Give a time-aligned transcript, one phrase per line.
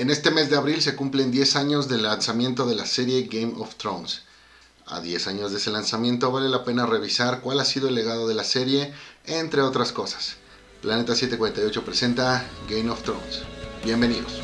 [0.00, 3.52] En este mes de abril se cumplen 10 años del lanzamiento de la serie Game
[3.58, 4.22] of Thrones.
[4.86, 8.26] A 10 años de ese lanzamiento vale la pena revisar cuál ha sido el legado
[8.26, 8.94] de la serie,
[9.26, 10.36] entre otras cosas.
[10.80, 13.42] Planeta 748 presenta Game of Thrones.
[13.84, 14.40] Bienvenidos.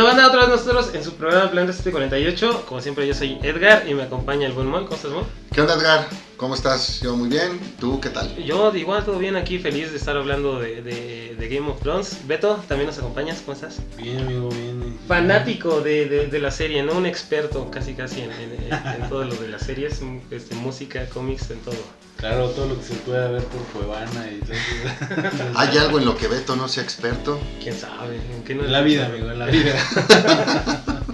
[0.00, 2.64] Que nos banda otra vez nosotros en su programa Planeta 748.
[2.66, 4.84] Como siempre, yo soy Edgar y me acompaña el buen Mon.
[4.84, 5.26] ¿Cómo estás, Mon?
[5.52, 6.08] ¿Qué onda, Edgar?
[6.40, 7.00] ¿Cómo estás?
[7.02, 7.60] Yo muy bien.
[7.78, 8.34] ¿Tú qué tal?
[8.42, 12.16] Yo, igual, todo bien aquí, feliz de estar hablando de, de- de Game of Thrones.
[12.26, 13.42] Beto, también nos acompañas.
[13.44, 13.76] ¿Cómo estás?
[13.98, 14.98] Bien, amigo, bien.
[15.06, 16.92] Fanático de, de- de la serie, ¿no?
[16.94, 18.72] Un experto casi, casi en, en-
[19.02, 21.76] en todo lo de las series, este, música, cómics, en todo.
[22.16, 25.44] Claro, todo lo que se pueda ver por Cuevana y todo eso.
[25.56, 27.38] ¿Hay algo en lo que Beto no sea experto?
[27.62, 28.16] ¿Quién sabe?
[28.34, 29.74] ¿En qué no- En la vida, amigo, en la vida.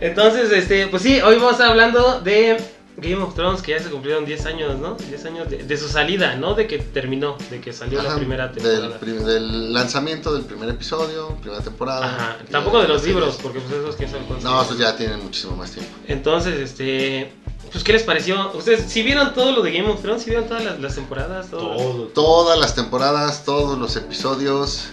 [0.00, 2.56] Entonces, este, pues sí, hoy vamos a estar hablando de
[3.00, 4.94] Game of Thrones, que ya se cumplieron 10 años, ¿no?
[4.94, 6.54] 10 años de, de su salida, ¿no?
[6.54, 8.98] De que terminó, de que salió la primera del, temporada.
[8.98, 12.06] prim- del lanzamiento del primer episodio, primera temporada.
[12.06, 13.16] Ajá, tampoco de los series.
[13.16, 15.90] libros, porque pues esos sabe cuántos No, esos ya tienen muchísimo más tiempo.
[16.08, 17.32] Entonces, este,
[17.70, 18.50] pues ¿qué les pareció?
[18.54, 20.22] ¿Ustedes si vieron todo lo de Game of Thrones?
[20.22, 21.50] ¿Sí vieron todas las, las temporadas?
[21.50, 21.76] Todo.
[21.76, 22.04] Todo.
[22.08, 24.88] Todas las temporadas, todos los episodios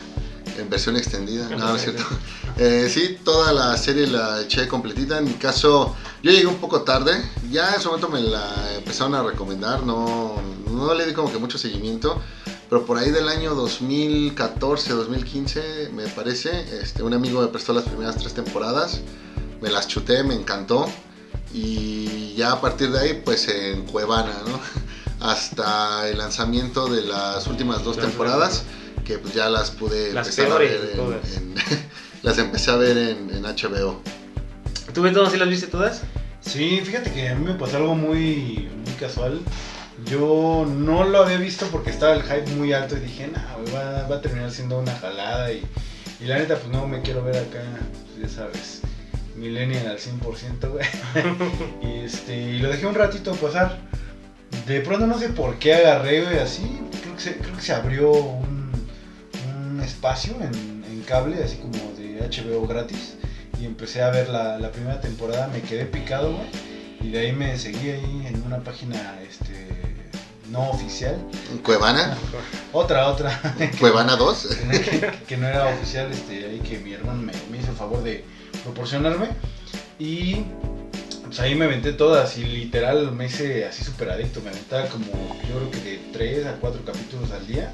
[0.57, 1.49] en versión extendida.
[1.49, 2.03] No, no es cierto.
[2.57, 5.17] Eh, sí, toda la serie la eché completita.
[5.17, 7.11] En mi caso, yo llegué un poco tarde.
[7.51, 9.83] Ya en su momento me la empezaron a recomendar.
[9.83, 12.21] No, no le di como que mucho seguimiento.
[12.69, 17.83] Pero por ahí del año 2014, 2015, me parece, este, un amigo me prestó las
[17.83, 19.01] primeras tres temporadas.
[19.61, 20.87] Me las chuté, me encantó.
[21.53, 24.59] Y ya a partir de ahí, pues en Cuevana, ¿no?
[25.25, 28.63] Hasta el lanzamiento de las últimas dos temporadas,
[29.05, 31.37] que pues ya las pude Las empezar a ver en- todas.
[31.37, 31.55] en-
[32.23, 34.01] las empecé a ver en, en HBO.
[34.93, 36.01] ¿Tú Beto, sí las viste todas?
[36.41, 39.39] Sí, fíjate que a mí me pasó algo muy, muy casual.
[40.05, 44.07] Yo no lo había visto porque estaba el hype muy alto y dije, nah, va,
[44.07, 45.51] va a terminar siendo una jalada.
[45.51, 45.63] Y,
[46.19, 47.63] y la neta, pues no me quiero ver acá,
[48.17, 48.81] pues, ya sabes,
[49.35, 50.85] millennial al 100%, güey.
[51.81, 53.77] y, este, y lo dejé un ratito pasar.
[54.67, 56.79] De pronto no sé por qué agarré, güey, así.
[57.01, 58.54] Creo que se, creo que se abrió un
[59.85, 63.15] espacio en, en cable, así como de HBO gratis.
[63.59, 66.47] Y empecé a ver la, la primera temporada, me quedé picado, güey.
[67.01, 69.67] Y de ahí me seguí ahí en una página este,
[70.49, 71.17] no oficial.
[71.51, 72.17] ¿En Cuevana?
[72.73, 73.39] Otra, otra.
[73.79, 74.47] ¿Cuevana 2?
[74.71, 78.03] que, que no era oficial, este, ahí que mi hermano me, me hizo el favor
[78.03, 78.23] de
[78.63, 79.29] proporcionarme.
[79.99, 80.45] Y
[81.25, 84.41] pues ahí me aventé todas y literal me hice así súper adicto.
[84.41, 85.05] Me aventaba como
[85.47, 87.73] yo creo que de 3 a 4 capítulos al día,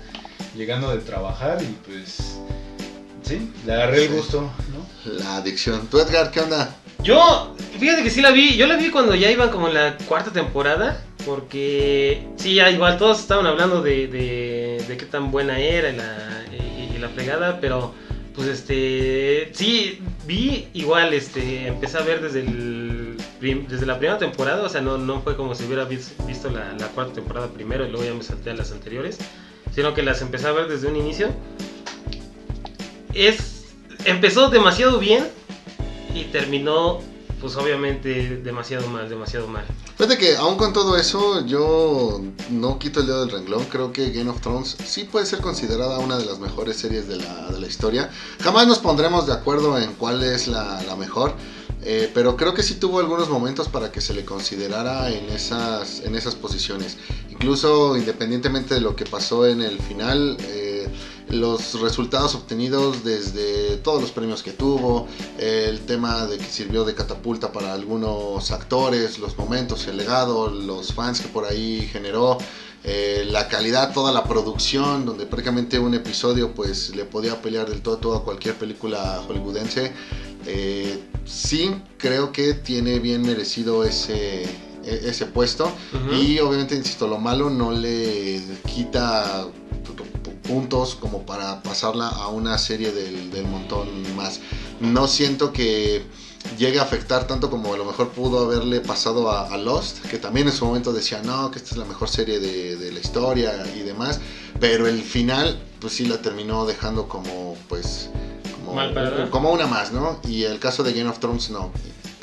[0.56, 2.40] llegando de trabajar y pues
[3.24, 5.12] sí, le agarré el gusto, ¿no?
[5.24, 5.88] La adicción.
[5.88, 6.76] ¿Tú, Edgar, qué onda?
[7.04, 9.98] Yo, fíjate que sí la vi, yo la vi cuando ya iban como en la
[10.08, 15.58] cuarta temporada, porque sí, ya igual todos estaban hablando de, de, de qué tan buena
[15.60, 17.94] era y la, y, y la fregada, pero
[18.36, 24.64] pues este, sí, vi igual, este, empecé a ver desde el, desde la primera temporada,
[24.64, 27.86] o sea, no, no fue como si hubiera vis- visto la, la cuarta temporada primero
[27.86, 29.18] y luego ya me salté a las anteriores,
[29.74, 31.30] sino que las empecé a ver desde un inicio.
[33.14, 33.66] Es,
[34.06, 35.28] empezó demasiado bien
[36.14, 37.00] y terminó,
[37.40, 39.66] pues obviamente, demasiado mal, demasiado mal.
[39.98, 43.66] Fíjate que aún con todo eso, yo no quito el dedo del renglón.
[43.66, 47.18] Creo que Game of Thrones sí puede ser considerada una de las mejores series de
[47.18, 48.09] la, de la historia.
[48.42, 51.36] Jamás nos pondremos de acuerdo en cuál es la, la mejor.
[51.84, 56.02] Eh, pero creo que sí tuvo algunos momentos para que se le considerara en esas,
[56.02, 56.97] en esas posiciones.
[57.30, 60.88] Incluso independientemente de lo que pasó en el final, eh,
[61.30, 65.08] los resultados obtenidos desde todos los premios que tuvo,
[65.40, 70.94] el tema de que sirvió de catapulta para algunos actores, los momentos, el legado, los
[70.94, 72.38] fans que por ahí generó,
[72.84, 77.82] eh, la calidad, toda la producción, donde prácticamente un episodio pues le podía pelear del
[77.82, 79.94] todo, todo a cualquier película hollywoodense.
[80.46, 84.47] Eh, sí, creo que tiene bien merecido ese, e-
[84.84, 85.72] ese puesto.
[86.11, 89.47] Y obviamente, insisto, lo malo no le quita
[90.43, 94.40] puntos como para pasarla a una serie del, del montón más.
[94.79, 96.02] No siento que
[96.58, 100.17] llegue a afectar tanto como a lo mejor pudo haberle pasado a, a Lost, que
[100.17, 102.99] también en su momento decía, no, que esta es la mejor serie de, de la
[102.99, 104.20] historia y demás,
[104.59, 108.09] pero el final, pues sí la terminó dejando como, pues,
[109.29, 110.20] como, una más, ¿no?
[110.28, 111.72] Y el caso de Game of Thrones, no.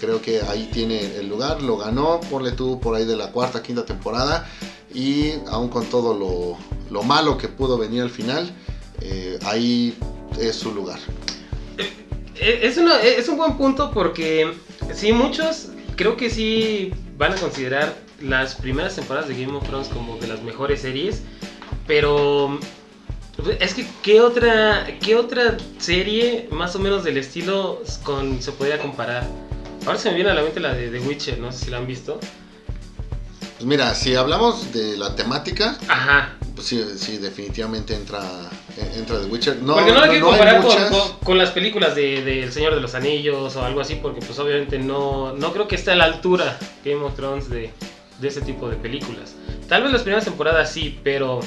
[0.00, 3.62] Creo que ahí tiene el lugar, lo ganó, ponle tú por ahí de la cuarta,
[3.62, 4.48] quinta temporada.
[4.94, 6.56] y aún con todo lo,
[6.90, 8.50] lo malo que pudo venir al final,
[9.02, 9.94] eh, ahí
[10.40, 10.98] es su lugar.
[11.76, 14.50] Eh, Es, una- es un buen punto porque
[14.94, 19.88] sí, muchos creo que sí van a considerar las primeras temporadas de Game of Thrones
[19.88, 21.20] como de las mejores series,
[21.86, 22.58] pero
[23.60, 28.78] es que ¿qué otra, qué otra serie más o menos del estilo con, se podría
[28.78, 29.26] comparar?
[29.86, 31.78] Ahora se me viene a la mente la de The Witcher, no sé si la
[31.78, 32.18] han visto.
[33.56, 38.20] Pues mira, si hablamos de la temática, Ajá, pues sí, sí, definitivamente entra,
[38.96, 39.56] entra The Witcher.
[39.62, 42.74] No, porque no la quiero hay comparar con- con las películas de, de El Señor
[42.74, 45.96] de los Anillos o algo así, porque pues obviamente no, no creo que esté a
[45.96, 47.72] la altura Game of Thrones de,
[48.20, 49.34] de ese tipo de películas.
[49.68, 51.40] Tal vez las primeras temporadas sí, pero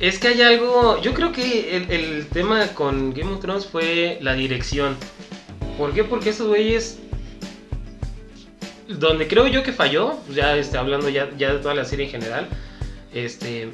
[0.00, 4.34] es que hay algo, yo creo que el, tema con Game of Thrones fue la
[4.34, 4.96] dirección.
[5.76, 6.04] ¿Por qué?
[6.04, 6.98] Porque esos güeyes...
[8.88, 12.10] Donde creo yo que falló, ya este, hablando ya, ya de toda la serie en
[12.10, 12.48] general,
[13.12, 13.68] este,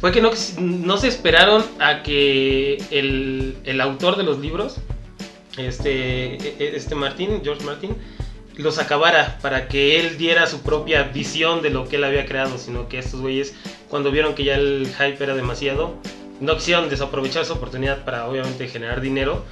[0.00, 4.78] fue que no, no se esperaron a que el, el autor de los libros,
[5.56, 7.96] este, e- e- este Martin, George Martin,
[8.56, 12.58] los acabara para que él diera su propia visión de lo que él había creado,
[12.58, 13.54] sino que estos güeyes,
[13.88, 15.94] cuando vieron que ya el hype era demasiado,
[16.40, 19.44] no quisieron desaprovechar esa oportunidad para obviamente generar dinero.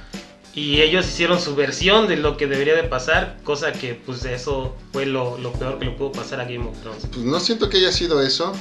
[0.53, 4.73] Y ellos hicieron su versión de lo que debería de pasar, cosa que pues eso
[4.93, 7.07] fue lo, lo peor que le pudo pasar a Game of Thrones.
[7.11, 8.53] Pues no siento que haya sido eso.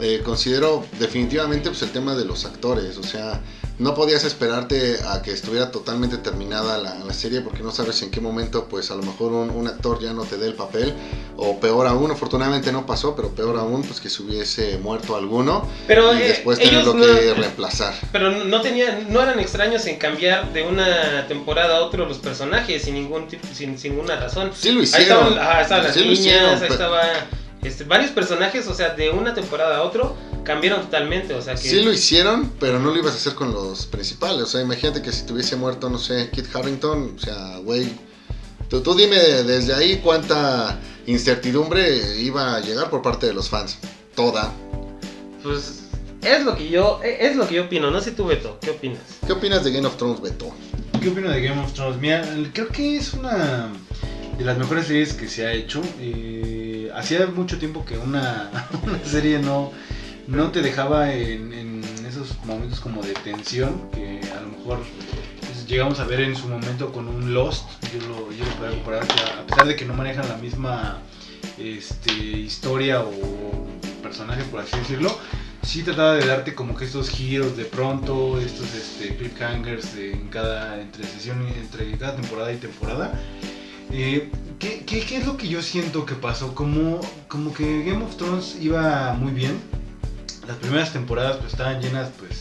[0.00, 2.98] Eh, considero definitivamente pues, el tema de los actores.
[2.98, 3.40] O sea,
[3.78, 8.10] no podías esperarte a que estuviera totalmente terminada la, la serie porque no sabes en
[8.10, 10.94] qué momento pues a lo mejor un, un actor ya no te dé el papel.
[11.36, 15.68] O peor aún, afortunadamente no pasó, pero peor aún pues que se hubiese muerto alguno
[15.88, 17.94] Pero y eh, después tenerlo no- que reemplazar.
[18.12, 22.82] Pero no tenían, no eran extraños en cambiar de una temporada a otra los personajes
[22.82, 24.50] sin ningún tipo, sin, sin ninguna razón.
[24.54, 25.28] Sí lo Ahí hicieron.
[25.28, 27.02] estaban, ajá, estaban las sí lo niñas, hicieron, ahí pero- estaba
[27.64, 31.68] este, varios personajes, o sea, de una temporada a otro cambiaron totalmente, o sea que
[31.68, 34.42] Sí lo hicieron, pero no lo ibas a hacer con los principales.
[34.42, 37.90] O sea, imagínate que si tuviese muerto, no sé, Kit Harrington, o sea, güey.
[38.68, 43.78] Tú, tú dime desde ahí cuánta incertidumbre iba a llegar por parte de los fans.
[44.14, 44.52] Toda.
[45.42, 45.80] pues
[46.22, 49.00] es lo que yo es lo que yo opino, no sé tú Beto, ¿qué opinas?
[49.26, 50.52] ¿Qué opinas de Game of Thrones, Beto?
[51.02, 52.00] ¿Qué opino de Game of Thrones?
[52.00, 53.68] Mira, creo que es una
[54.38, 55.82] de las mejores series que se ha hecho.
[56.00, 56.53] Eh,
[56.94, 58.50] hacía mucho tiempo que una,
[59.04, 59.72] serie no,
[60.26, 64.78] no te dejaba en, esos momentos como de tensión que a lo mejor
[65.40, 67.64] pues, llegamos a ver en su momento con un Lost.
[67.92, 69.04] Yo lo, yo lo podría comparar,
[69.38, 70.98] a pesar de que no manejan la misma
[71.58, 73.66] este, historia o
[74.02, 75.18] personaje, por así decirlo,
[75.62, 80.80] sí trataba de darte como que estos giros de pronto, estos este, cliffhangers en cada
[80.80, 83.18] entre sesión, entre cada temporada y temporada.
[83.92, 86.54] Eh, ¿qué, qué, qué es lo que yo siento que pasó?
[86.54, 89.58] Como, como que Game of Thrones iba muy bien.
[90.46, 92.40] Las primeras temporadas pues estaban llenas pues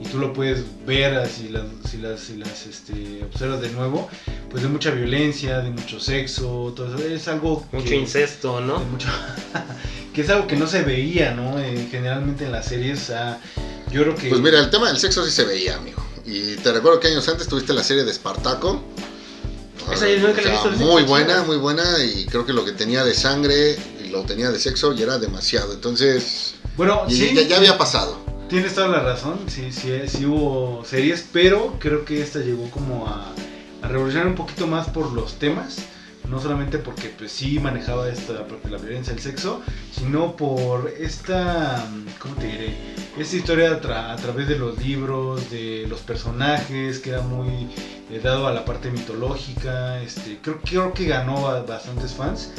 [0.00, 4.08] y tú lo puedes ver así las, si las, si las este, observas de nuevo,
[4.50, 7.06] pues de mucha violencia, de mucho sexo, todo eso.
[7.06, 8.80] Es algo Mucho que- incesto, ¿no?
[8.80, 9.08] mucho-
[10.12, 11.58] que es algo que no se veía, ¿no?
[11.60, 13.40] Eh, generalmente en las series, o sea,
[13.92, 14.28] yo creo que...
[14.28, 16.02] Pues mira, el tema del sexo sí se veía, amigo.
[16.24, 18.82] Y te recuerdo que años antes tuviste la serie de Espartaco.
[19.92, 21.84] Esa yo nunca la he visto, dicen Muy buena, muy buena.
[22.04, 25.18] Y creo que lo que tenía de sangre y lo tenía de sexo ya era
[25.18, 25.72] demasiado.
[25.72, 28.18] Entonces, bueno, y sí, ya, ya había pasado.
[28.48, 33.06] tienes toda la razón, sí, sí, sí hubo series, pero creo que esta llegó como
[33.08, 33.32] a,
[33.82, 35.76] a revolucionar un poquito más por los temas.
[36.30, 40.92] No solamente porque pues sí manejaba esta parte de la violencia, el sexo, sino por
[40.98, 41.86] esta,
[42.18, 42.74] ¿cómo te diré?
[43.16, 47.68] Esta historia a, tra- a través de los libros, de los personajes, que era muy
[48.10, 50.02] eh, dado a la parte mitológica.
[50.02, 52.50] Este, creo, creo que ganó bastantes fans.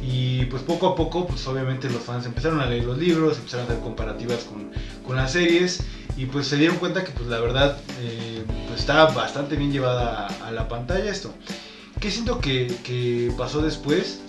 [0.00, 3.66] Y pues poco a poco, pues obviamente los fans empezaron a leer los libros, empezaron
[3.66, 4.70] a hacer comparativas con,
[5.04, 5.80] con las series
[6.16, 10.28] y pues se dieron cuenta que pues la verdad eh, pues estaba bastante bien llevada
[10.46, 11.34] a la pantalla esto.
[12.00, 14.20] ¿Qué siento que, que pasó después?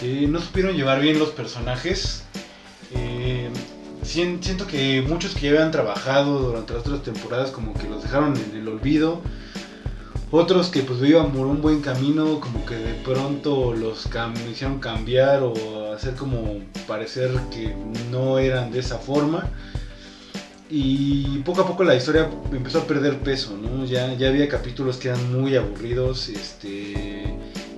[0.00, 2.24] Que no supieron llevar bien los personajes.
[2.94, 3.48] Eh,
[4.02, 8.02] sien- siento que muchos que ya habían trabajado durante las otras temporadas como que los
[8.02, 9.22] dejaron en el olvido.
[10.30, 14.08] Otros que pues iban por un buen camino, como que de pronto los
[14.50, 17.74] hicieron cambiar o hacer como parecer que
[18.10, 19.48] no eran de esa forma.
[20.76, 23.84] Y poco a poco la historia empezó a perder peso, ¿no?
[23.84, 27.32] Ya, ya había capítulos que eran muy aburridos, este,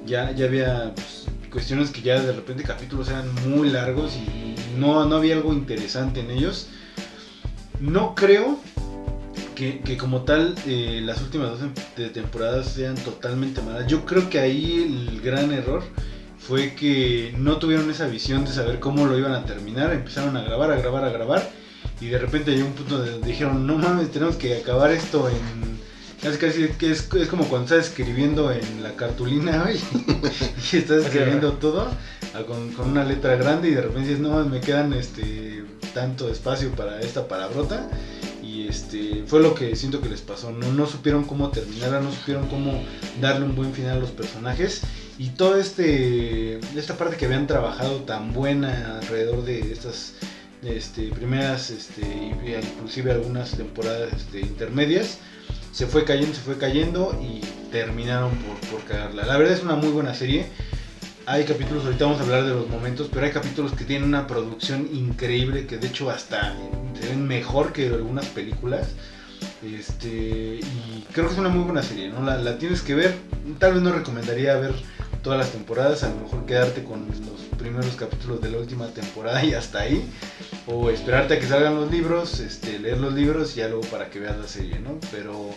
[0.07, 5.05] ya, ya había pues, cuestiones que ya de repente capítulos eran muy largos y no,
[5.05, 6.69] no había algo interesante en ellos.
[7.81, 8.59] No creo
[9.55, 11.69] que, que como tal eh, las últimas dos
[12.15, 13.87] temporadas sean totalmente malas.
[13.89, 15.83] Yo creo que ahí el gran error
[16.39, 20.43] fue que no tuvieron esa visión de saber cómo lo iban a terminar, empezaron a
[20.43, 21.51] grabar, a grabar, a grabar,
[22.01, 25.77] y de repente llegó un punto donde dijeron, no mames, tenemos que acabar esto en...
[26.23, 29.79] Casi casi que es, es como cuando estás escribiendo en la cartulina, güey,
[30.73, 31.89] y estás escribiendo todo
[32.35, 35.65] ah, con, con una letra grande y de repente dices, no mames, me quedan este
[35.93, 37.89] tanto espacio para esta palabrota
[38.43, 42.13] y este fue lo que siento que les pasó no, no supieron cómo terminarla no
[42.13, 42.83] supieron cómo
[43.21, 44.83] darle un buen final a los personajes.
[45.19, 50.13] Y toda este esta parte que habían trabajado tan buena alrededor de estas
[50.67, 55.19] este, primeras este, y inclusive algunas temporadas este, intermedias
[55.73, 59.77] se fue cayendo se fue cayendo y terminaron por, por cagarla la verdad es una
[59.77, 60.47] muy buena serie
[61.29, 64.29] hay capítulos, ahorita vamos a hablar de los momentos, pero hay capítulos que tienen una
[64.29, 66.57] producción increíble, que de hecho hasta
[67.01, 68.91] se ven mejor que algunas películas.
[69.61, 72.23] Este, y creo que es una muy buena serie, ¿no?
[72.23, 73.17] La, la, tienes que ver.
[73.59, 74.73] Tal vez no recomendaría ver
[75.25, 79.45] todas las temporadas, a lo mejor quedarte con los primeros capítulos de la última temporada
[79.45, 80.09] y hasta ahí.
[80.69, 84.11] O esperarte a que salgan los libros, este, leer los libros y ya luego para
[84.11, 84.99] que veas la serie, ¿no?
[85.13, 85.51] Pero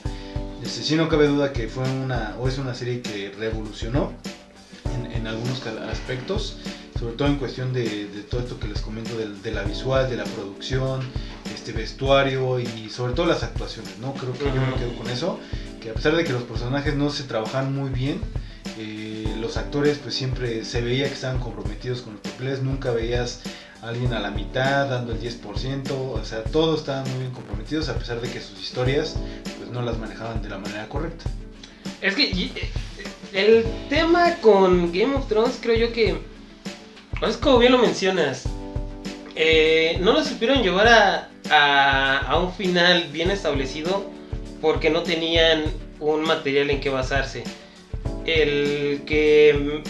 [0.64, 4.14] este, sí no cabe duda que fue una, o es una serie que revolucionó
[5.14, 6.58] en, algunos aspectos,
[6.98, 10.24] sobre todo en cuestión de, todo esto que les comento de, la visual, de la
[10.24, 11.02] producción,
[11.54, 14.14] este vestuario y sobre todo las actuaciones, ¿no?
[14.14, 15.40] Creo que yo me quedo con eso,
[15.82, 18.22] que a pesar de que los personajes no se trabajan muy bien,
[18.78, 23.42] eh, los actores pues siempre se veía que estaban comprometidos con los papeles, nunca veías
[23.82, 27.98] alguien a la mitad dando el 10%, o sea, todos estaban muy bien comprometidos a
[27.98, 29.18] pesar de que sus historias
[29.58, 31.30] pues no las manejaban de la manera correcta.
[32.02, 32.52] Es que eh,
[33.34, 36.18] el tema con Game of Thrones creo yo que,
[37.28, 38.46] es como bien lo mencionas,
[39.36, 41.30] eh, no lo supieron llevar a,
[42.20, 44.10] a, un final bien establecido
[44.62, 45.64] porque no tenían
[46.00, 47.44] un material en que basarse.
[48.26, 49.82] El que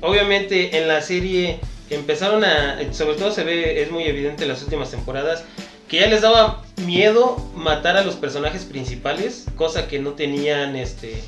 [0.00, 4.62] obviamente en la serie empezaron a, sobre todo se ve, es muy evidente en las
[4.62, 5.44] últimas temporadas,
[5.88, 11.22] que ya les daba miedo matar a los personajes principales, cosa que no tenían este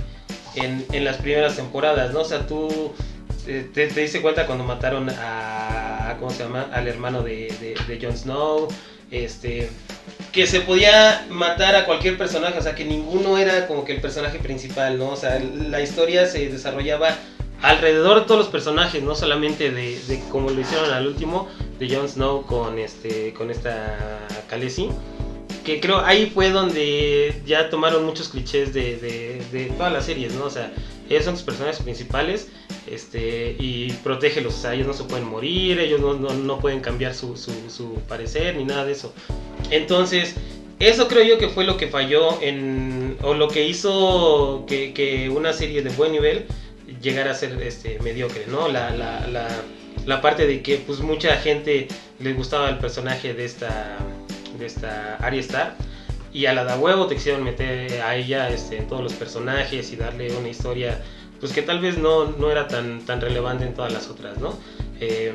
[0.54, 2.20] en, las primeras temporadas, ¿no?
[2.20, 2.92] O sea, tú
[3.46, 6.68] eh, te, te, diste cuenta cuando mataron a, ¿cómo se llama?
[6.72, 8.68] Al hermano de, de, Jon Snow,
[9.10, 9.70] este,
[10.32, 14.00] que se podía matar a cualquier personaje, o sea, que ninguno era como que el
[14.00, 15.10] personaje principal, ¿no?
[15.10, 17.14] O sea, la historia se desarrollaba
[17.62, 21.48] alrededor de todos los personajes, no solamente de, de como lo hicieron al último,
[21.78, 24.90] de Jon Snow con, este, con esta Khaleesi
[25.68, 28.96] que creo ahí fue donde ya tomaron muchos clichés de,
[29.52, 30.46] de, todas las series, ¿no?
[30.46, 30.72] O sea,
[31.10, 32.48] ellos son tus personajes principales
[32.90, 37.14] este, y protégelos, o sea, ellos no se pueden morir, ellos no, no, pueden cambiar
[37.14, 39.12] su, su, su, parecer ni nada de eso.
[39.70, 40.36] Entonces,
[40.78, 45.28] eso creo yo que fue lo que falló en, o lo que hizo que, que
[45.28, 46.46] una serie de buen nivel
[47.00, 48.68] llegara a ser este, mediocre, ¿no?
[48.68, 49.48] La, la, la,
[50.06, 51.88] la parte de que pues mucha gente
[52.18, 53.98] les gustaba el personaje de esta
[54.58, 55.76] de esta Arya Star.
[56.32, 59.92] Y a la da huevo te quisieron meter a ella este, en todos los personajes
[59.92, 61.02] y darle una historia
[61.40, 64.58] pues que tal vez no, no era tan, tan relevante en todas las otras, ¿no?
[65.00, 65.32] Eh,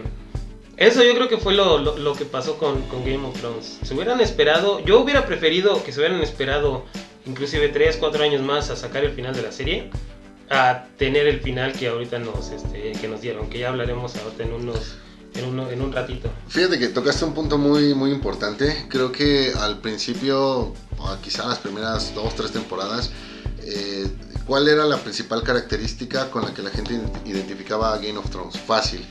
[0.75, 3.79] eso yo creo que fue lo, lo, que pasó con, con, Game of Thrones.
[3.83, 6.85] Se hubieran esperado, yo hubiera preferido que se hubieran esperado
[7.25, 9.89] inclusive 3, 4 años más a sacar el final de la serie,
[10.49, 14.43] a tener el final que ahorita nos, este, que nos dieron, que ya hablaremos ahorita
[14.43, 14.95] en unos
[15.35, 16.29] en, un ratito.
[16.47, 18.85] Fíjate que tocaste un punto muy, muy importante.
[18.89, 20.73] Creo que al principio,
[21.23, 23.11] quizá las primeras dos, tres temporadas,
[23.63, 24.07] eh,
[24.45, 28.59] ¿cuál era la principal característica con la que la gente identificaba a Game of Thrones?
[28.59, 29.03] Fácil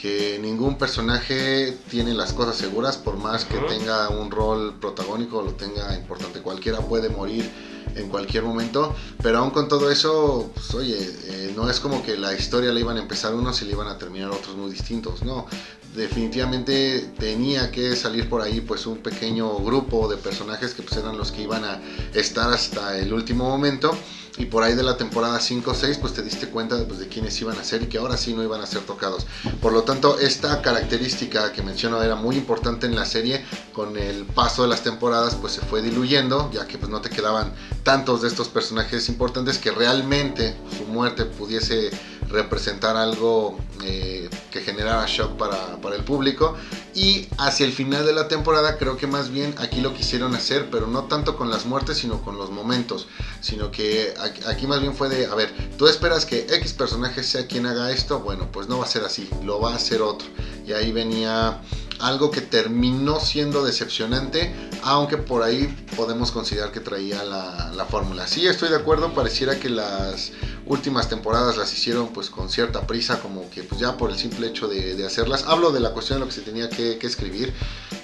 [0.00, 5.42] que ningún personaje tiene las cosas seguras por más que tenga un rol protagónico o
[5.42, 6.40] lo tenga importante.
[6.40, 7.50] Cualquiera puede morir
[7.94, 12.16] en cualquier momento, pero aún con todo eso, pues oye, eh, no es como que
[12.16, 15.22] la historia la iban a empezar unos y la iban a terminar otros muy distintos,
[15.22, 15.46] no.
[15.94, 21.16] Definitivamente tenía que salir por ahí pues un pequeño grupo de personajes que pues eran
[21.16, 21.80] los que iban a
[22.14, 23.96] estar hasta el último momento
[24.38, 27.08] y por ahí de la temporada 5 o 6 pues te diste cuenta pues, de
[27.08, 29.26] quiénes iban a ser y que ahora sí no iban a ser tocados.
[29.60, 34.24] Por lo tanto, esta característica que menciono era muy importante en la serie, con el
[34.24, 37.52] paso de las temporadas pues se fue diluyendo, ya que pues no te quedaban
[37.82, 41.90] tantos de estos personajes importantes que realmente su muerte pudiese
[42.28, 46.56] representar algo eh, que generara shock para, para, el público.
[46.94, 50.68] Y hacia el final de la temporada creo que más bien aquí lo quisieron hacer,
[50.70, 53.06] pero no tanto con las muertes, sino con los momentos.
[53.40, 54.14] Sino que
[54.46, 57.90] aquí más bien fue de, a ver, tú esperas que X personaje sea quien haga
[57.92, 60.28] esto, bueno, pues no va a ser así, lo va a hacer otro.
[60.66, 61.60] Y ahí venía
[62.00, 65.66] algo que terminó siendo decepcionante, aunque por ahí
[65.96, 68.26] podemos considerar que traía la, la fórmula.
[68.26, 70.32] Sí, estoy de acuerdo, pareciera que las
[70.68, 74.46] últimas temporadas las hicieron pues con cierta prisa, como que pues ya por el simple
[74.46, 75.44] hecho de, hacerlas.
[75.46, 77.54] Hablo de la cuestión de lo que se tenía que, escribir.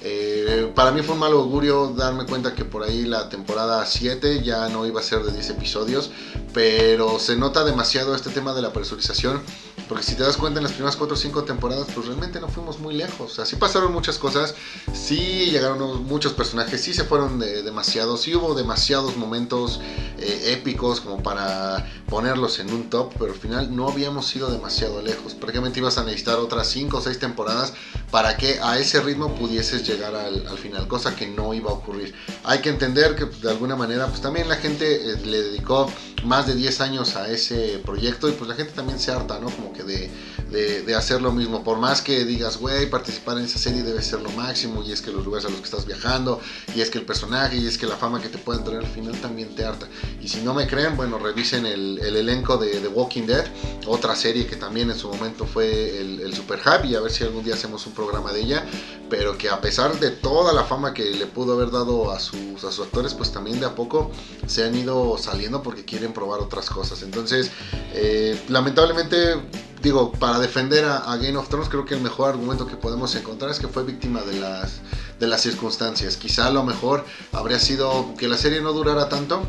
[0.06, 4.42] Eh, para mí fue un mal augurio darme cuenta que por ahí la temporada 7
[4.42, 6.10] ya no iba a ser de 10 episodios,
[6.52, 9.40] pero se nota demasiado este tema de la presurización
[9.88, 12.48] porque si te das cuenta en las primeras 4 o 5 temporadas, pues realmente no
[12.48, 13.38] fuimos muy lejos.
[13.38, 14.54] Así pasaron muchas cosas,
[14.92, 19.80] sí llegaron muchos personajes, sí se fueron de, demasiados, sí hubo demasiados momentos
[20.18, 25.02] eh, épicos como para ponerlos en un top, pero al final no habíamos ido demasiado
[25.02, 25.34] lejos.
[25.34, 27.74] Prácticamente ibas a necesitar otras 5 o 6 temporadas
[28.10, 32.14] para que a ese ritmo pudieses llegar al, final, cosa que no iba a ocurrir.
[32.44, 35.90] Hay que entender que de alguna manera, pues también la gente eh, le dedicó
[36.24, 39.50] más de 10 años a ese proyecto y pues la gente también se harta, ¿no?
[39.50, 40.10] Como que de,
[40.50, 41.64] de, hacer lo mismo.
[41.64, 45.02] Por más que digas, güey, participar en esa serie debe ser lo máximo y es
[45.02, 46.40] que los lugares a los que estás viajando
[46.74, 48.90] y es que el personaje y es que la fama que te pueden traer al
[48.90, 49.88] final también te harta.
[50.20, 53.46] Y si no me creen, bueno, revisen el, el elenco de The Walking Dead,
[53.86, 57.10] otra serie que también en su momento fue el, el Super Happy, y a ver
[57.10, 58.64] si algún día hacemos un programa de ella,
[59.10, 62.64] pero que a pesar de toda la fama que le pudo haber dado a sus,
[62.64, 64.10] a sus actores, pues también de a poco
[64.46, 67.02] se han ido saliendo porque quieren probar otras cosas.
[67.02, 67.50] Entonces,
[67.92, 69.34] eh, lamentablemente,
[69.82, 73.50] digo, para defender a, Game of Thrones, creo que el mejor argumento que podemos encontrar
[73.50, 74.80] es que fue víctima de las,
[75.20, 76.16] de las circunstancias.
[76.16, 79.42] Quizá lo mejor habría sido que la serie no durara tanto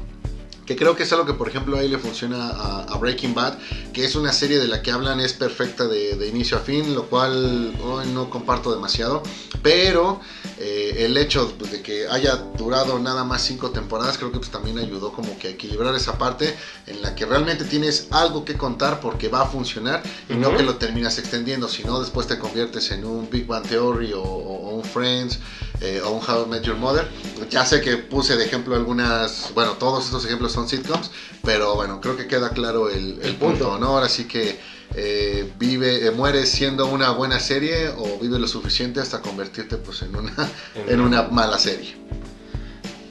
[0.66, 3.58] que creo que es algo que por ejemplo ahí le funciona a, Breaking Bad,
[3.94, 7.04] que es una serie de la que hablan es perfecta de, inicio a fin, lo
[7.04, 9.22] cual hoy no comparto demasiado,
[9.62, 10.22] pero
[10.58, 14.80] eh, el hecho de que haya durado nada más cinco temporadas creo que pues también
[14.80, 16.56] ayudó como que a equilibrar esa parte
[16.88, 20.64] en la que realmente tienes algo que contar porque va a funcionar y no que
[20.64, 25.40] lo terminas extendiendo, sino después te conviertes en un Big Bang Theory o, un Friends
[25.82, 27.08] eh, o un How I Met Your Mother.
[27.50, 31.12] Ya sé que puse de ejemplo algunas, bueno, todos estos ejemplos son sitcoms,
[31.44, 33.88] pero bueno, creo que queda claro el, punto, ¿no?
[33.88, 34.60] Ahora sí que
[34.96, 40.02] eh, vive, eh, mueres siendo una buena serie o vive lo suficiente hasta convertirte pues
[40.02, 40.34] en una,
[40.88, 41.96] en una mala serie.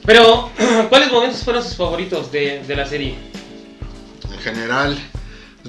[0.05, 0.51] Pero,
[0.89, 3.15] ¿cuáles momentos fueron sus favoritos de, la serie?
[4.31, 4.97] En general,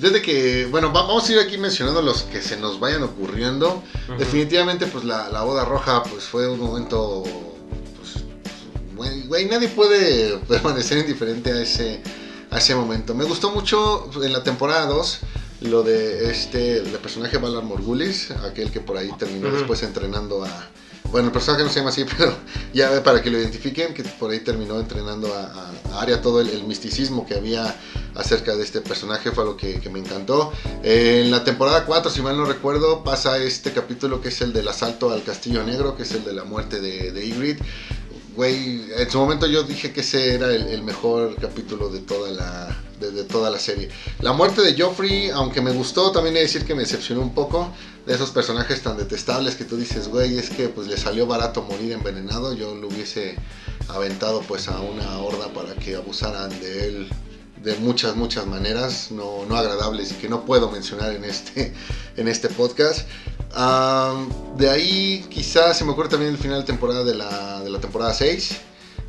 [0.00, 3.82] desde que, bueno, vamos a ir aquí mencionando los que se nos vayan ocurriendo.
[4.18, 7.24] Definitivamente, pues la, la, boda roja, pues fue un momento
[9.26, 12.00] güey, nadie puede permanecer indiferente a ese,
[12.50, 13.14] a ese momento.
[13.14, 15.20] Me gustó mucho en la temporada 2
[15.62, 20.68] lo de este, el personaje Valar Morgulis, aquel que por ahí terminó después entrenando a...
[21.10, 22.34] Bueno, el personaje no se llama así, pero
[22.72, 26.64] ya para que lo identifiquen, que por ahí terminó entrenando a, a Arya, todo el,
[26.64, 27.76] misticismo que había
[28.14, 30.52] acerca de este personaje fue lo que, me encantó.
[30.82, 34.68] en la temporada 4, si mal no recuerdo, pasa este capítulo que es el del
[34.68, 37.62] asalto al Castillo Negro, que es el de la muerte de, de Ygritte
[38.44, 43.24] en su momento yo dije que ese era el, mejor capítulo de toda la de,
[43.24, 43.88] toda la serie.
[44.20, 47.34] La muerte de Joffrey, aunque me gustó, también he de decir que me decepcionó un
[47.34, 47.72] poco
[48.06, 51.62] de esos personajes tan detestables que tú dices, güey, es que pues le salió barato
[51.62, 53.36] morir envenenado, yo lo hubiese
[53.88, 57.08] aventado pues a una horda para que abusaran de él
[57.62, 61.72] de muchas, muchas maneras, no, no agradables y que no puedo mencionar en este,
[62.16, 63.06] en este podcast
[64.56, 67.80] de ahí quizás se me ocurre también el final de temporada de la, de la
[67.80, 68.56] temporada 6.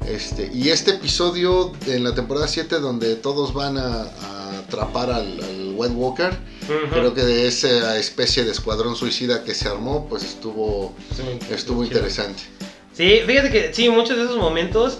[0.06, 5.74] Este, y este episodio en la temporada 7 donde todos van a, atrapar al, al,
[5.76, 6.38] White Walker,
[6.90, 10.94] creo que de esa especie de escuadrón suicida que se armó, pues estuvo,
[11.52, 12.44] estuvo interesante.
[12.94, 14.98] Sí, fíjate que sí, muchos de esos momentos,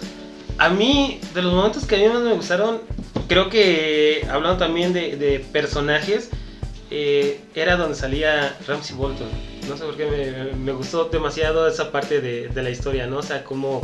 [0.56, 2.80] a mí, de los momentos que a mí más me gustaron,
[3.28, 6.30] creo que hablando también de, de personajes,
[6.90, 9.28] eh, era donde salía Ramsey Bolton.
[9.68, 13.18] No sé por qué me, gustó demasiado esa parte de, la historia, ¿no?
[13.18, 13.82] O sea, cómo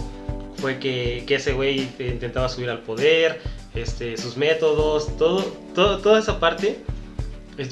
[0.64, 3.38] fue que, ese güey intentaba subir al poder,
[3.74, 5.42] este, sus métodos, todo,
[5.74, 6.78] todo, toda esa parte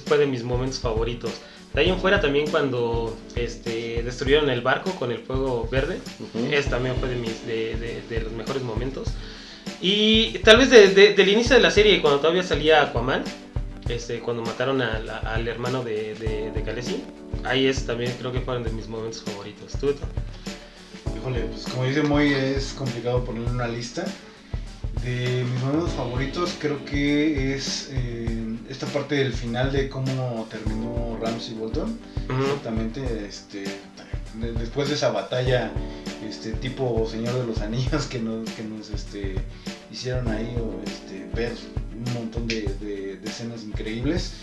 [0.04, 1.30] fue de mis momentos favoritos.
[1.72, 6.00] De ahí en fuera también cuando este, destruyeron el barco con el fuego verde,
[6.50, 9.08] ese también fue de, mis, de, los mejores momentos.
[9.80, 13.24] Y tal vez del inicio de la serie, cuando todavía salía Aquaman,
[13.88, 16.94] este, cuando mataron al hermano de, de, de
[17.44, 19.72] Ahí es también, creo que fueron de mis momentos favoritos.
[19.80, 19.94] ¿Tú?
[21.16, 24.04] Híjole, pues como dice Moy, es complicado poner una lista.
[25.04, 31.18] De mis momentos favoritos creo que es eh, esta parte del final de cómo terminó
[31.20, 31.98] Ramsey Bolton.
[32.40, 33.64] Exactamente, este,
[34.58, 35.72] después de esa batalla
[36.28, 39.36] este tipo Señor de los Anillos que nos, que nos este,
[39.90, 41.52] hicieron ahí este, ver
[42.06, 44.34] un montón de, escenas increíbles.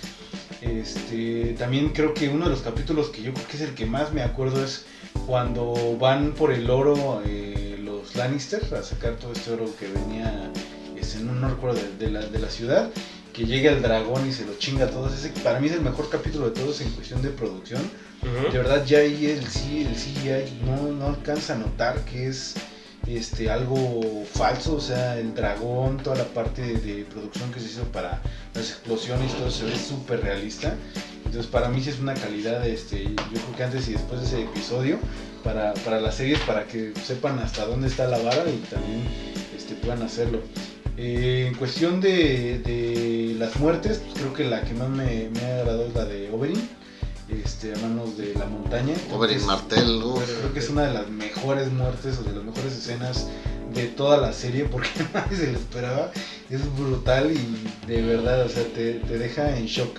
[0.62, 3.86] Este, también creo que uno de los capítulos que yo creo que es el que
[3.86, 4.86] más me acuerdo es
[5.26, 10.52] cuando van por el oro eh, los Lannister a sacar todo este oro que venía,
[11.00, 12.90] este, no, recuerdo, de, la, de la ciudad
[13.34, 15.14] que llegue el dragón y se lo chinga a todos.
[15.14, 17.82] Ese para mí es el mejor capítulo de todos en cuestión de producción.
[18.52, 22.56] De verdad ya ahí el, el CGI no, no alcanza a notar que es
[23.08, 27.84] este algo falso, o sea, el dragón, toda la parte de producción que se hizo
[27.86, 28.22] para
[28.54, 30.76] las explosiones, todo se ve súper realista.
[31.30, 34.26] Entonces para mí sí es una calidad, este, yo creo que antes y después de
[34.26, 34.98] ese episodio,
[35.44, 39.04] para, para las series, para que sepan hasta dónde está la vara y también
[39.56, 40.42] este, puedan hacerlo.
[40.98, 45.40] Eh, en cuestión de, de las muertes, pues creo que la que más me, me
[45.40, 46.68] ha agradado es la de Oberyn,
[47.30, 48.96] este, a manos de la montaña.
[49.14, 50.28] Oberyn Martell, uf.
[50.40, 53.28] Creo que es una de las mejores muertes o de las mejores escenas
[53.76, 56.12] de toda la serie porque nadie se lo esperaba.
[56.50, 59.96] Es brutal y de verdad, o sea, te, te deja en shock.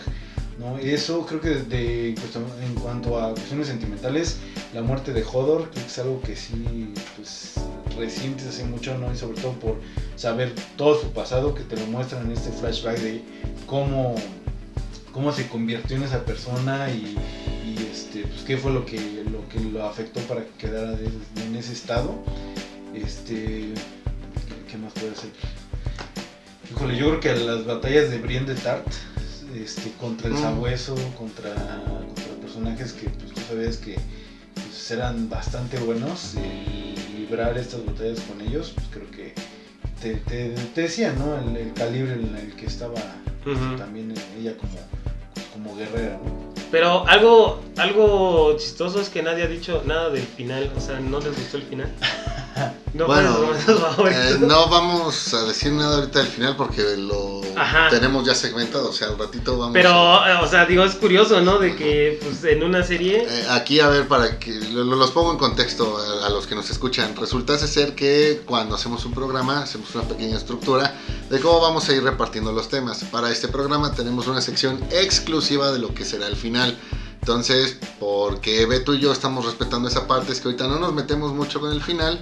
[0.82, 2.14] Eso creo que
[2.62, 4.38] en, cuanto a cuestiones sentimentales,
[4.74, 7.54] la muerte de Hodor que es algo que sí, pues
[7.96, 9.12] recientes hace mucho, ¿no?
[9.12, 9.80] Y sobre todo por
[10.16, 13.22] saber todo su pasado, que te lo muestran en este flashback de
[13.66, 14.14] cómo,
[15.12, 17.16] cómo se convirtió en esa persona y,
[17.90, 18.98] este, pues, qué fue lo que,
[19.72, 22.14] lo afectó para que quedara en ese estado.
[22.94, 23.72] Este,
[24.70, 25.30] ¿qué, más puede ser?
[26.70, 28.86] Híjole, yo creo que las batallas de Brienne de Tart,
[29.54, 30.40] este, contra el Mm.
[30.42, 33.96] sabueso, contra, contra personajes que pues, tú sabías que
[34.54, 39.34] pues, eran bastante buenos, y librar estas batallas con ellos, pues creo que
[40.00, 41.36] te, te- te decía, ¿no?
[41.38, 42.94] El, el calibre en el que estaba
[43.46, 43.76] Ujú.
[43.76, 44.78] también ella como,
[45.52, 46.50] como guerrera, ¿no?
[46.70, 50.72] Pero algo, algo chistoso es que nadie ha dicho nada del final.
[50.76, 51.92] O sea, ¿no les gustó el final?
[52.94, 53.38] No Bueno,
[54.10, 57.88] eh, no vamos a decir nada ahorita del final porque lo Ajá.
[57.90, 60.30] tenemos ya segmentado, o sea, al ratito vamos Pero, a...
[60.30, 61.58] eh, o sea, digo, es curioso, ¿no?
[61.58, 63.26] De que, pues, en una serie...
[63.28, 66.46] Eh, aquí, a ver, para que lo- lo- los pongo en contexto a, a los
[66.46, 67.14] que nos escuchan.
[67.16, 70.94] Resulta ser que cuando hacemos un programa, hacemos una pequeña estructura
[71.28, 73.04] de cómo vamos a ir repartiendo los temas.
[73.04, 76.76] Para este programa tenemos una sección exclusiva de lo que será el final.
[77.20, 81.34] Entonces, porque Beto y yo estamos respetando esa parte, es que ahorita no nos metemos
[81.34, 82.18] mucho con el final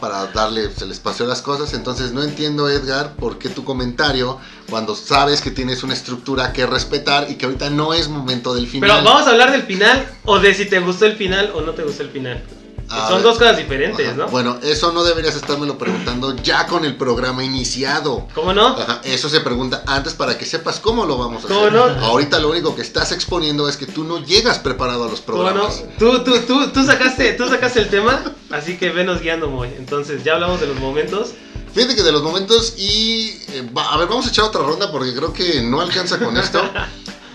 [0.00, 1.74] para darle el espacio a las cosas.
[1.74, 4.38] Entonces, no entiendo, Edgar, por qué tu comentario,
[4.70, 8.68] cuando sabes que tienes una estructura que respetar y que ahorita no es momento del
[8.68, 8.88] final.
[8.88, 11.72] Pero vamos a hablar del final o de si te gustó el final o no
[11.72, 12.42] te gustó el final.
[12.88, 13.22] A Son ver.
[13.24, 14.16] dos cosas diferentes, Ajá.
[14.16, 14.28] ¿no?
[14.28, 18.28] Bueno, eso no deberías estármelo preguntando ya con el programa iniciado.
[18.34, 18.68] ¿Cómo no?
[18.68, 21.72] Ajá, eso se pregunta antes para que sepas cómo lo vamos a ¿Cómo hacer.
[21.72, 21.82] no?
[22.06, 25.38] Ahorita lo único que estás exponiendo es que tú no llegas preparado a los ¿Cómo
[25.38, 25.44] no?
[25.44, 25.84] programas.
[25.98, 29.68] Tú, tú, tú, tú, sacaste, tú sacaste el tema, así que venos guiando, Moy.
[29.76, 31.30] Entonces, ya hablamos de los momentos.
[31.74, 33.30] Fíjate que de los momentos y...
[33.48, 36.36] eh, va- a ver, vamos a echar otra ronda porque creo que no alcanza con
[36.36, 36.62] esto.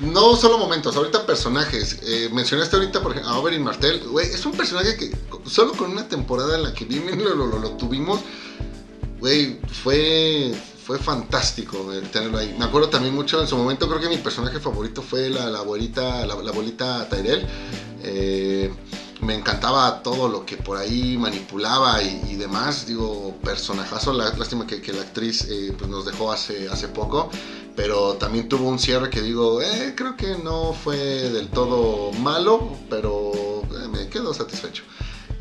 [0.01, 1.99] No solo momentos, ahorita personajes.
[2.03, 3.99] Eh, mencionaste ahorita, por ejemplo, a Oberyn Martell.
[4.09, 7.59] Güey, es un personaje que solo con una temporada en la que bien lo, lo,
[7.59, 8.19] lo- tuvimos,
[9.19, 10.53] güey, fue,
[10.85, 12.55] fue fantástico güey, tenerlo ahí.
[12.57, 15.59] Me acuerdo también mucho, en su momento creo que mi personaje favorito fue la, la
[15.59, 17.45] abuelita, la, la abuelita Tyrell.
[18.03, 18.73] Eh,
[19.21, 22.87] me encantaba todo lo que por ahí manipulaba y, y demás.
[22.87, 24.13] Digo, personajazo.
[24.13, 27.29] Lástima que, que la actriz eh, pues nos dejó hace, hace poco.
[27.75, 32.77] Pero también tuvo un cierre que digo, eh, creo que no fue del todo malo,
[32.89, 33.31] pero
[33.63, 34.83] eh, me quedo satisfecho.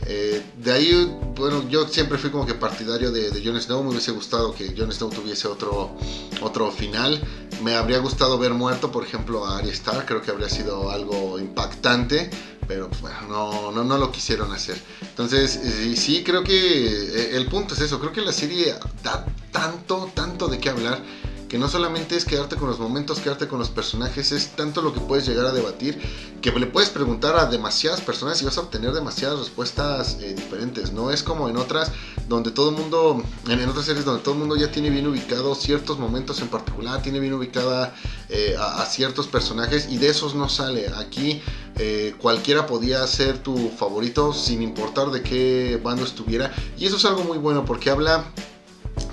[0.07, 3.83] Eh, de ahí, bueno, yo siempre fui como que partidario de, de Jon Snow.
[3.83, 5.97] Me hubiese gustado que Jon Snow tuviese otro,
[6.41, 7.21] otro final.
[7.63, 10.07] Me habría gustado ver muerto, por ejemplo, a Arya Stark.
[10.07, 12.31] Creo que habría sido algo impactante.
[12.67, 14.81] Pero pues, bueno, no, no, no lo quisieron hacer.
[15.03, 18.01] Entonces, eh, sí, creo que eh, el punto es eso.
[18.01, 21.03] Creo que la serie da tanto, tanto de qué hablar
[21.51, 24.95] que no solamente es quedarte con los momentos, quedarte con los personajes, es tanto lo
[24.95, 26.01] que puedes llegar a debatir
[26.41, 30.93] que le puedes preguntar a demasiadas personas y vas a obtener demasiadas respuestas eh, diferentes.
[30.93, 31.91] No es como en otras
[32.29, 35.55] donde todo el mundo, en, otras series donde todo el mundo ya tiene bien ubicado
[35.57, 37.95] ciertos momentos en particular, tiene bien ubicada
[38.29, 40.87] eh, a, a, ciertos personajes y de esos no sale.
[40.97, 41.43] Aquí
[41.77, 47.05] eh, cualquiera podía ser tu favorito sin importar de qué bando estuviera y eso es
[47.05, 48.25] algo muy bueno porque habla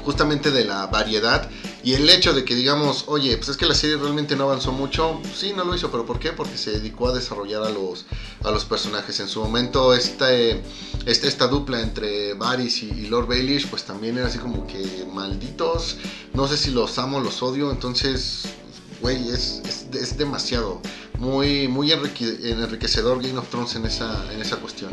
[0.08, 1.50] justamente de la variedad
[1.84, 4.72] y el hecho de que digamos, oye, pues es que la serie realmente no avanzó
[4.72, 6.32] mucho, sí, no lo hizo, pero ¿por qué?
[6.32, 8.06] Porque se dedicó a desarrollar a los,
[8.42, 9.20] a los personajes.
[9.20, 14.28] En su momento, esta, esta, esta dupla entre Varys y, Lord Baelish, pues también era
[14.28, 15.98] así como que malditos,
[16.34, 18.46] no sé si los amo, los odio, entonces,
[19.02, 20.82] güey, es, es, demasiado,
[21.20, 24.92] muy, muy enrique, enriquecedor Game of Thrones en esa, en esa cuestión.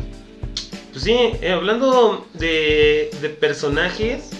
[0.91, 4.34] Pues sí, eh, hablando de, de personajes,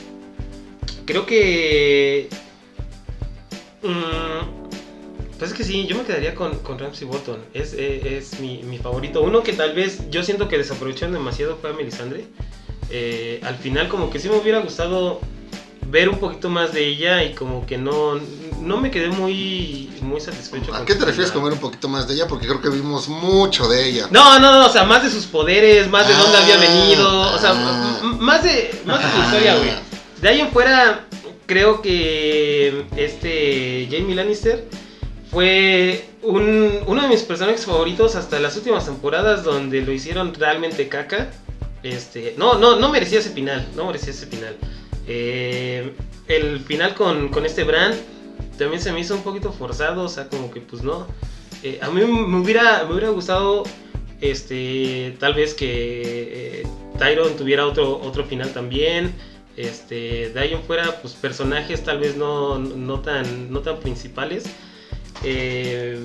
[1.05, 2.29] creo que.
[3.83, 4.65] Mmm,
[5.37, 7.43] pues es que sí, yo me quedaría con, con Ramsey Bolton.
[7.53, 9.21] Es, es, es mi, mi, favorito.
[9.21, 12.25] Uno que tal vez yo siento que desaprovecharon demasiado fue a Melisandre.
[12.89, 15.19] Eh, al final, como que sí me hubiera gustado
[15.87, 18.19] ver un poquito más de ella y como que no.
[18.61, 20.73] no me quedé muy, muy satisfecho.
[20.73, 22.27] ¿A con qué te refieres con ver un poquito más de ella?
[22.27, 24.07] Porque creo que vimos mucho de ella.
[24.11, 27.33] No, no, no, o sea, más de sus poderes, más de dónde Ah, había venido,
[27.33, 28.01] o sea, ah.
[28.19, 29.94] más de, más de su historia, güey.
[30.21, 31.05] De ahí en fuera,
[31.45, 34.65] creo que este Jamie Lannister
[35.29, 40.87] fue un- uno de mis personajes favoritos hasta las últimas temporadas donde lo hicieron realmente
[40.87, 41.31] caca.
[41.83, 44.55] Este, no, no, no merecía ese final, no merecía ese final.
[45.07, 45.91] Eh,
[46.27, 47.93] el final con, con este Bran
[48.57, 51.05] también se me hizo un poquito forzado, o sea, como que pues no.
[51.61, 53.63] Eh, a mí me hubiera, me hubiera gustado,
[54.21, 56.67] este, tal vez que eh,
[57.37, 59.13] tuviera otro, otro final también.
[59.57, 64.45] Este, de ahí en fuera, pues personajes tal vez no, no, tan, no tan principales.
[65.23, 65.97] Eh,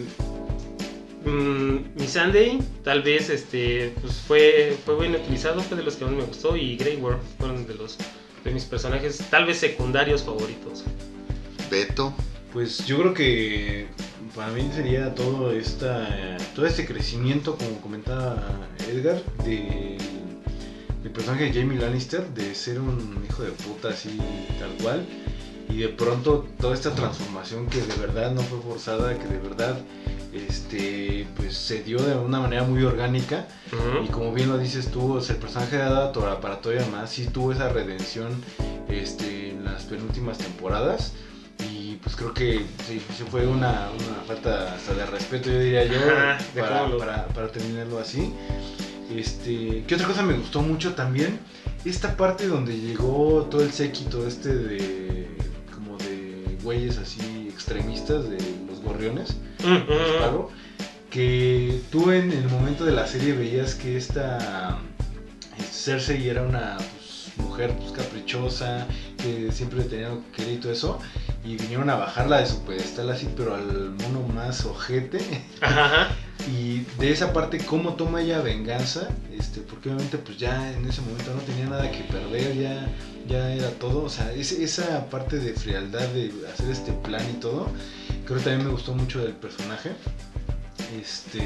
[1.25, 6.05] mm, mi Sunday, tal vez este, pues fue, fue bien utilizado, fue de los que
[6.05, 6.57] más me gustó.
[6.57, 7.99] Y Grey Worm fueron de, los,
[8.45, 10.85] de mis personajes, tal vez secundarios favoritos.
[11.71, 12.15] Beto.
[12.53, 13.87] Pues yo creo que
[14.35, 19.97] para mí sería todo esta todo este crecimiento, como comentaba Edgar, de,
[21.03, 24.19] del personaje de Jamie Lannister, de ser un hijo de puta así
[24.59, 25.05] tal cual,
[25.69, 29.79] y de pronto toda esta transformación que de verdad no fue forzada, que de verdad
[30.33, 33.47] este pues se dio de una manera muy orgánica
[34.05, 36.87] y como bien lo dices tú, o sea, el personaje de Ada Tora- para todavía
[36.87, 38.31] más sí tuvo esa redención
[38.89, 41.13] este, en las penúltimas temporadas.
[41.71, 45.85] Y pues creo que sí, sí fue una, una falta hasta de respeto, yo diría
[45.85, 45.99] yo,
[46.99, 48.33] para, para terminarlo así.
[49.15, 51.41] Este, ¿Qué otra cosa me gustó mucho también?
[51.85, 55.29] Esta parte donde llegó todo el séquito este de
[55.75, 60.51] como de güeyes así extremistas de los gorriones los pago,
[61.11, 64.79] que tú en el momento de la serie veías que esta
[65.59, 68.87] eh, Cersei era una pues, mujer pues, caprichosa,
[69.23, 70.99] que siempre tenía lo que quería y todo eso,
[71.45, 75.21] y vinieron a bajarla de su pedestal así, pero al mono más ojete.
[75.61, 76.09] Ajá.
[76.51, 81.03] Y de esa parte, cómo toma ella venganza, este, porque obviamente pues ya en ese
[81.03, 82.89] momento no tenía nada que perder, ya,
[83.29, 87.35] ya era todo, o sea, ese- esa parte de frialdad de hacer este plan y
[87.41, 87.67] todo,
[88.25, 89.91] creo que también me gustó mucho del personaje.
[90.99, 91.43] Este,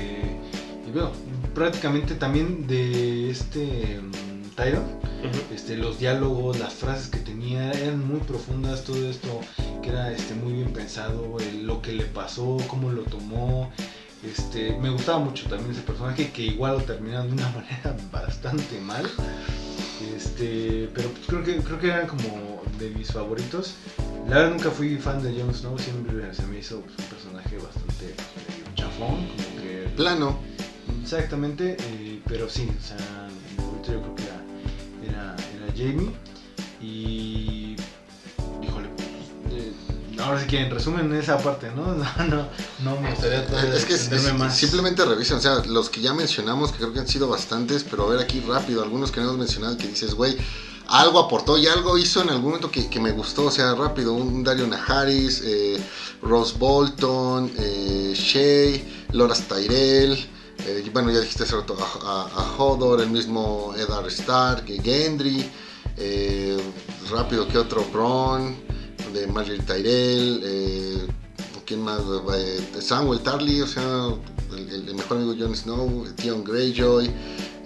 [0.86, 1.10] y bueno,
[1.54, 4.00] prácticamente también de este
[4.56, 4.84] Tyron,
[5.52, 9.40] este, los diálogos, las frases que tenía eran muy profundas, todo esto
[9.82, 13.72] que era este, muy bien pensado, el- lo que le pasó, cómo lo tomó.
[14.24, 18.80] Este, me gustaba mucho también ese personaje que igual lo terminaron de una manera bastante
[18.80, 19.10] mal.
[20.14, 23.74] Este, pero pues creo que creo que era como de mis favoritos.
[24.28, 27.56] La verdad nunca fui fan de Jon Snow, siempre se me hizo pues, un personaje
[27.58, 30.38] bastante pues, medio chafón, como que Plano.
[31.02, 32.96] Exactamente, eh, pero sí, o sea,
[33.92, 34.42] yo creo que era
[35.76, 36.10] Jamie.
[36.82, 37.76] Y.
[38.62, 39.08] Híjole, pues,
[39.52, 39.72] eh,
[40.20, 41.94] ahora sí que en resumen esa parte, ¿no?
[42.18, 42.48] No, no,
[42.82, 44.56] no me gustaría todavía Es que es- extenderme es- más.
[44.56, 48.04] simplemente revisen, o sea, los que ya mencionamos, que creo que han sido bastantes, pero
[48.06, 50.36] a ver aquí rápido, algunos que no hemos mencionado que dices, güey,
[50.88, 54.12] algo aportó y algo hizo en algún momento que, que me gustó, o sea, rápido,
[54.12, 55.80] un Dario Najaris, eh,
[56.20, 60.12] Rose Bolton, eh, Shay, Loras Tyrell,
[60.66, 64.78] eh, bueno, ya dijiste hace rato a, a- a Hodor, el mismo Eddard Stark, eh,
[64.82, 65.50] Gendry,
[65.96, 66.56] eh,
[67.10, 67.84] rápido, ¿qué otro?
[67.92, 68.56] Bronn,
[69.12, 71.06] de Marjorie Tyrell, eh,
[71.66, 72.00] ¿quién más?
[72.36, 74.08] Eh, Samuel Tarly, o sea,
[74.56, 77.10] el, mejor amigo de Jon Snow, Theon Greyjoy,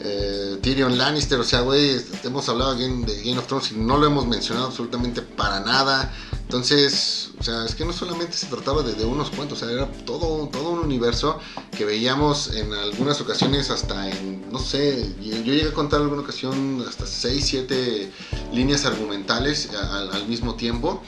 [0.01, 2.87] eh, Tyrion Lannister, o sea, güey, hemos hablado de
[3.25, 6.13] Game of Thrones y no lo hemos mencionado absolutamente para nada.
[6.49, 9.87] Entonces, o sea, es que no solamente se trataba de, unos cuantos, o sea, era
[10.07, 11.39] todo, todo un universo
[11.77, 16.83] que veíamos en algunas ocasiones hasta en, no sé, yo llegué a contar alguna ocasión
[16.89, 18.13] hasta 6, 7
[18.55, 21.03] líneas argumentales al, al mismo tiempo,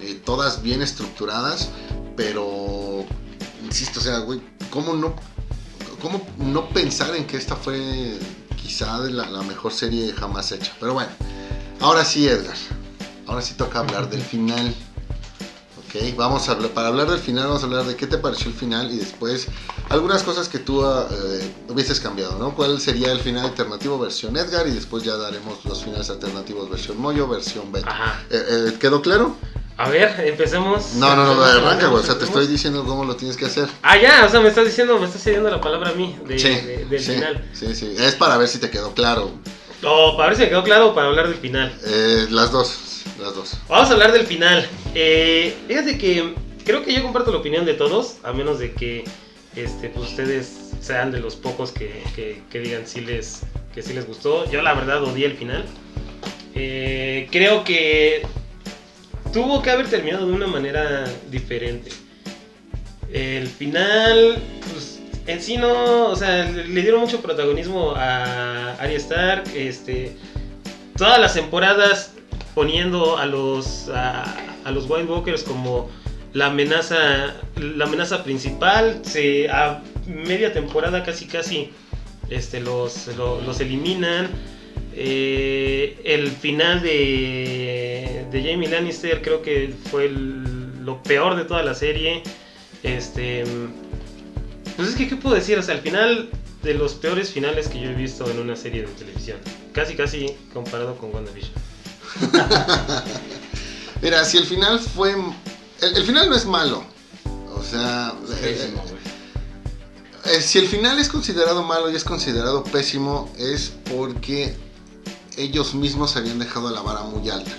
[0.00, 1.68] eh, todas bien estructuradas,
[2.16, 3.04] pero,
[3.64, 5.14] insisto, o sea, güey, ¿cómo no,
[6.00, 8.18] cómo no pensar en que esta fue
[8.60, 10.72] quizá la, la mejor serie jamás hecha?
[10.80, 11.10] Pero bueno,
[11.80, 12.56] ahora sí, Edgar,
[13.26, 14.74] ahora sí toca hablar del final.
[15.78, 18.48] Ok, vamos a hablar, para hablar del final vamos a hablar de qué te pareció
[18.48, 19.46] el final y después
[19.88, 22.54] algunas cosas que tú ah, eh, hubieses cambiado, ¿no?
[22.54, 27.00] ¿Cuál sería el final alternativo versión Edgar y después ya daremos los finales alternativos versión
[27.00, 27.88] Moyo, versión Beto.
[28.30, 29.36] Eh, eh, ¿Quedó claro?
[29.78, 30.94] A ver, empecemos.
[30.94, 32.02] No, no, no, arranca, güey.
[32.02, 33.68] O sea, te estoy diciendo cómo lo tienes que hacer.
[33.82, 36.38] Ah, ya, o sea, me estás diciendo, me estás cediendo la palabra a mí de,
[36.38, 37.44] Sí, de- del sí, final.
[37.52, 37.94] sí, sí.
[37.98, 39.32] Es para ver si te quedó claro.
[39.84, 41.78] O para ver si me quedó claro para hablar del final.
[41.84, 43.52] Eh, las dos, las dos.
[43.68, 44.66] Vamos a hablar del final.
[44.94, 46.34] Eh, fíjate que
[46.64, 49.04] creo que yo comparto la opinión de todos, a menos de que
[49.56, 53.40] este, pues ustedes sean de los pocos que, que- que digan si les,
[53.74, 54.50] que sí les gustó.
[54.50, 55.66] Yo la verdad odié el final.
[56.54, 58.22] Eh, creo que
[59.36, 61.90] tuvo que haber terminado de una manera diferente.
[63.12, 64.38] El final,
[64.72, 70.16] pues en sí no, o sea, le dieron mucho protagonismo a Arya Stark, este,
[70.96, 72.14] todas las temporadas
[72.54, 74.24] poniendo a los a,
[74.64, 75.90] a los White Walkers como
[76.32, 81.70] la amenaza la amenaza principal, se a media temporada casi casi
[82.30, 84.28] este los, lo- los eliminan.
[84.98, 91.62] Eh, el final de, de Jamie Lannister creo que fue el- lo peor de toda
[91.62, 92.22] la serie.
[92.82, 93.44] Este,
[94.76, 95.58] pues es que, ¿qué puedo decir?
[95.58, 96.30] O sea, al final
[96.62, 99.36] de los peores finales que yo he visto en una serie de televisión.
[99.72, 101.52] Casi, casi comparado con WandaVision.
[104.02, 105.12] Mira, si el final fue.
[105.12, 106.84] El, el final no es malo.
[107.54, 108.14] O sea.
[108.40, 108.82] Pésimo,
[110.24, 114.54] eh, si el final es considerado malo y es considerado pésimo, es porque
[115.36, 117.50] ellos mismos habían dejado la vara muy alta.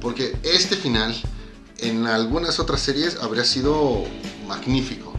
[0.00, 1.14] Porque este final,
[1.78, 4.04] en algunas otras series, habría sido
[4.46, 5.12] magnífico.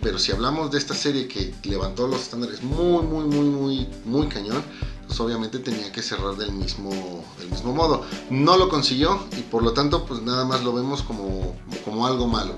[0.00, 4.26] Pero si hablamos de esta serie que levantó los estándares muy, muy, muy, muy, muy
[4.28, 4.62] cañón,
[5.06, 6.90] pues obviamente tenía que cerrar del mismo,
[7.38, 8.04] del mismo modo.
[8.30, 12.26] No lo consiguió y por lo tanto, pues nada más lo vemos como, como algo
[12.26, 12.56] malo.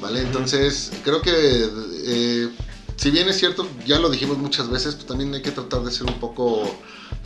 [0.00, 0.22] ¿Vale?
[0.22, 1.32] Entonces, creo que
[2.04, 2.48] eh,
[2.96, 5.92] si bien es cierto, ya lo dijimos muchas veces, pues también hay que tratar de
[5.92, 6.62] ser un poco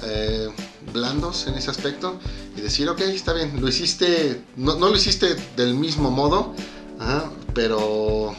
[0.02, 0.48] eh,
[0.92, 2.18] blandos en ese aspecto
[2.56, 6.54] y decir, ok, está bien, lo hiciste, no, no lo hiciste del mismo modo,
[6.98, 8.34] ajá, pero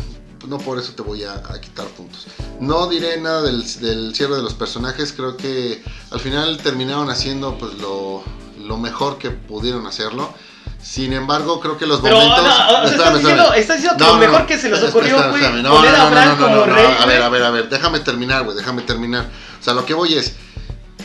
[0.48, 2.28] no por eso te voy a, a quitar puntos.
[2.60, 7.58] No diré nada del, del cierre de los personajes, creo que al final terminaron haciendo
[7.58, 8.24] pues lo,
[8.60, 10.34] lo mejor que pudieron hacerlo.
[10.82, 12.43] Sin embargo, creo que los Pero, momentos...
[12.43, 14.48] no, o sea, estás diciendo, estás diciendo que No, lo no, mejor no.
[14.48, 15.41] que se les ocurrió fue.
[15.62, 16.86] No, poner no, a no, Bran no, no, como no, rey.
[17.00, 19.30] A ver, a ver, a ver, déjame terminar, güey, déjame terminar.
[19.60, 20.36] O sea, lo que voy es,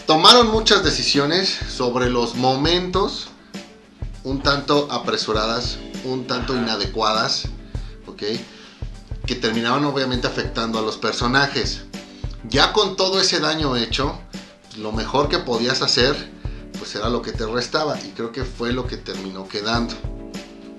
[0.07, 3.29] tomaron muchas decisiones sobre los momentos
[4.25, 7.49] un tanto apresuradas, un tanto inadecuadas,
[8.07, 8.23] ¿ok?
[9.27, 11.83] Que terminaban obviamente afectando a los personajes.
[12.49, 14.19] Ya con todo ese daño hecho,
[14.79, 16.31] lo mejor que podías hacer,
[16.79, 17.99] pues era lo que te restaba.
[18.01, 19.95] Y creo que fue lo que terminó quedando.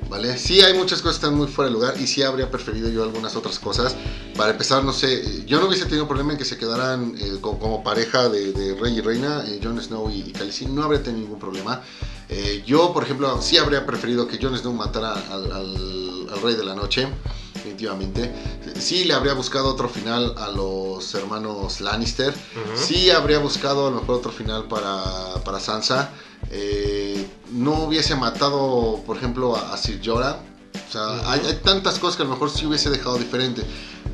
[0.10, 0.38] ¿Vale?
[0.38, 3.04] Sí hay muchas cosas que están muy fuera de lugar y sí habría preferido yo
[3.04, 3.96] algunas otras cosas.
[4.38, 7.58] Para empezar, no sé, yo no hubiese tenido problema en que se quedaran eh, como,
[7.60, 11.02] como pareja de, de rey y reina, eh, Jon Snow y, y Khaleesi, no habría
[11.02, 11.82] tenido ningún problema.
[12.30, 16.56] Eh, yo, por ejemplo, sí habría preferido que Jon Snow matara al, al- al rey
[16.56, 17.08] de la noche,
[17.56, 18.32] definitivamente.
[18.80, 22.30] Sí le habría buscado otro final a los hermanos Lannister.
[22.30, 22.82] Ujú.
[22.88, 26.10] Sí habría buscado a lo mejor otro final para, para Sansa.
[26.52, 30.40] Eh, no hubiese matado, por ejemplo, a, a Sir Jorah.
[30.88, 33.64] O sea, hay, hay tantas cosas que a lo mejor sí hubiese dejado diferente.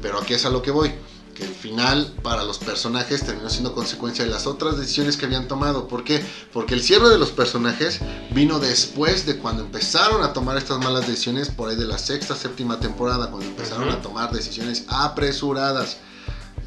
[0.01, 0.93] Pero aquí es a lo que voy.
[1.35, 5.47] Que el final para los personajes terminó siendo consecuencia de las otras decisiones que habían
[5.47, 5.87] tomado.
[5.87, 6.21] ¿Por qué?
[6.51, 7.99] Porque el cierre de los personajes
[8.31, 12.35] vino después de cuando empezaron a tomar estas malas decisiones por ahí de la sexta,
[12.35, 13.31] séptima temporada.
[13.31, 15.97] Cuando empezaron a tomar decisiones apresuradas.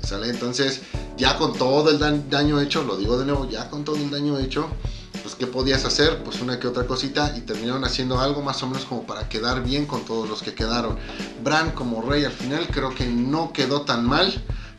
[0.03, 0.31] ¿Sale?
[0.31, 0.81] Entonces,
[1.16, 1.98] ya con todo el
[2.29, 4.68] daño hecho, lo digo de nuevo, ya con todo el daño hecho,
[5.42, 6.22] ¿qué podías hacer?
[6.22, 9.64] Pues una que otra cosita y terminaron haciendo algo más o menos como para quedar
[9.64, 10.96] bien con todos los que quedaron.
[11.42, 14.33] Bran como rey al final creo que no quedó tan mal,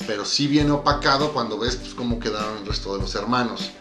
[0.08, 3.72] pero sí bien opacado cuando ves pues, cómo quedaron el resto de los hermanos.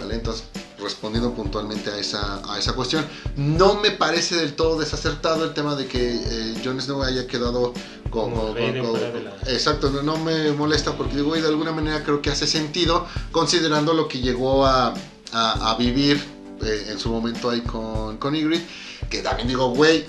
[0.00, 0.14] ¿vale?
[0.14, 0.44] Entonces,
[0.78, 5.74] respondiendo puntualmente a esa, a esa cuestión, no me parece del todo desacertado el tema
[5.74, 7.72] de que eh, Jon Snow haya quedado
[8.10, 8.54] como...
[8.80, 9.10] Como la-
[9.52, 13.06] Exacto, no, no me molesta porque digo, y de alguna manera creo que hace sentido
[13.32, 14.94] considerando lo que llegó a,
[15.32, 16.22] a- a vivir
[16.64, 18.66] eh, en su momento ahí con, con Ygritte,
[19.08, 20.04] que también digo, güey,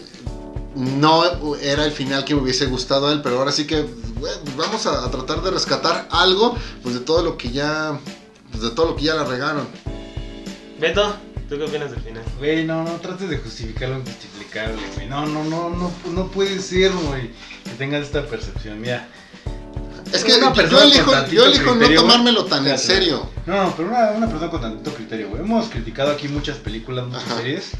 [0.76, 1.24] no
[1.62, 3.86] era el final que me hubiese gustado a él, pero ahora sí que
[4.20, 7.98] pues vamos a, a tratar de rescatar algo pues de todo lo que ya
[8.52, 9.68] pues de todo lo que ya la regaron.
[10.80, 11.16] Beto,
[11.50, 12.24] ¿tú qué opinas del final?
[12.38, 15.08] Güey, no, no trates de justificar lo injustificable, güey.
[15.08, 17.32] No, no, no, no, no puede ser, güey,
[17.64, 18.80] que tengas esta percepción.
[18.80, 19.08] Mira,
[20.14, 23.30] Es que Una yo, elijo, tantito yo elijo no tomármelo tan en serio.
[23.46, 25.42] No, no, pero una, una persona con tanto criterio, güey.
[25.42, 27.38] Hemos criticado aquí muchas películas, muchas Ajá.
[27.38, 27.72] series.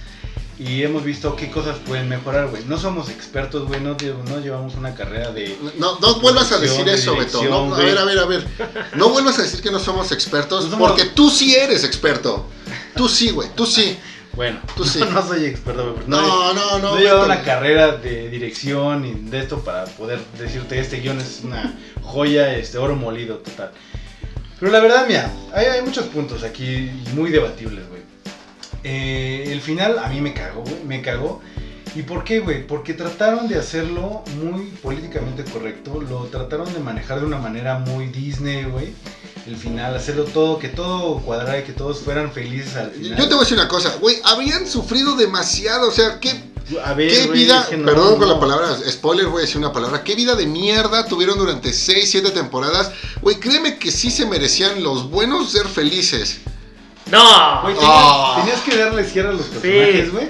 [0.60, 2.66] Y hemos visto qué cosas pueden mejorar, güey.
[2.66, 3.80] No somos expertos, güey.
[3.80, 5.58] No, lle- no llevamos una carrera de...
[5.78, 7.42] No, no vuelvas a decir eso, Beto.
[7.46, 8.48] No, dirección, a ver, a ver, a ver.
[8.96, 12.46] No vuelvas a decir que no somos expertos, No somos- porque tú sí eres experto.
[12.96, 13.98] Tú sí, güey, tú sí.
[14.34, 15.00] Bueno, Tú sí.
[15.00, 16.92] no, no soy experto, pero No, no, no.
[16.92, 21.20] No he llevado una carrera de dirección y de esto para poder decirte este guion
[21.20, 23.72] es una joya, este oro molido total.
[24.60, 28.02] Pero la verdad, mira, hay, hay muchos puntos aquí muy debatibles, güey.
[28.84, 31.42] Eh, el final a mí me cagó, güey, me cagó.
[31.96, 32.66] ¿Y por qué, güey?
[32.68, 38.08] Porque trataron de hacerlo muy políticamente correcto, lo trataron de manejar de una manera muy
[38.08, 38.94] Disney, güey.
[39.50, 43.18] El final, hacerlo todo, que todo cuadrara y que todos fueran felices al final.
[43.18, 46.30] Yo te voy a decir una cosa, güey, habrían sufrido demasiado, o sea, ¿qué?
[46.86, 48.36] A ver, ¿Qué vida, es que no, perdón con no.
[48.36, 52.12] la palabra, spoiler, voy a decir una palabra, qué vida de mierda tuvieron durante 6,
[52.12, 52.92] 7 temporadas?
[53.24, 56.42] Güey, créeme que sí se merecían los buenos ser felices.
[57.12, 57.62] ¡No!
[57.64, 58.36] Güey, tenías, Ah.
[58.42, 60.28] tenías que darle cierre a los personajes, güey.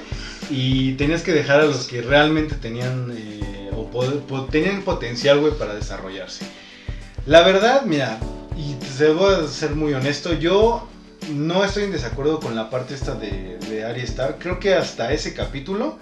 [0.50, 5.52] Y tenías que dejar a los que realmente tenían eh, o po- tenían potencial, güey,
[5.58, 6.46] para desarrollarse.
[7.26, 8.18] La verdad, mira,
[8.60, 10.88] y a ser muy honesto, yo
[11.34, 14.38] no estoy en desacuerdo con la parte esta de, de Arya Stark.
[14.40, 15.98] Creo que hasta ese capítulo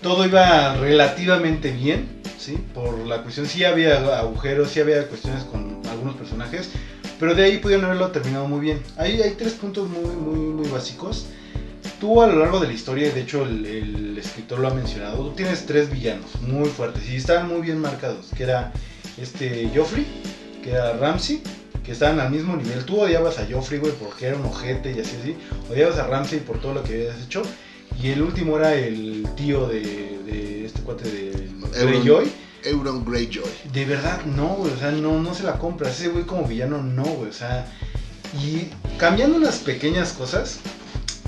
[0.00, 2.58] todo iba relativamente bien, ¿sí?
[2.74, 6.70] Por la cuestión, sí había agujeros, sí había cuestiones con algunos personajes,
[7.20, 8.82] pero de ahí pudieron haberlo terminado muy bien.
[8.96, 11.26] Hay tres puntos muy, muy, muy básicos.
[12.00, 15.18] Tú a lo largo de la historia, de hecho el, el escritor lo ha mencionado,
[15.18, 18.72] tú tienes tres villanos muy fuertes y estaban muy bien marcados, que era
[19.18, 20.04] este Joffrey,
[20.62, 21.42] que era Ramsey,
[21.84, 22.84] que estaban al mismo nivel.
[22.84, 25.36] Tú odiabas a Joffrey, güey, porque era un ojete y así, así.
[25.70, 27.42] Odiabas a Ramsey por todo lo que habías hecho.
[28.00, 29.82] Y el último era el tío de,
[30.24, 31.50] de este cuate de
[31.84, 32.30] Greyjoy.
[32.64, 33.50] Euron Greyjoy.
[33.72, 34.72] De verdad, no, güey.
[34.72, 35.90] O sea, no, no se la compra.
[35.90, 37.28] Ese güey como villano, no, güey.
[37.28, 37.66] O sea,
[38.42, 40.60] y cambiando unas pequeñas cosas,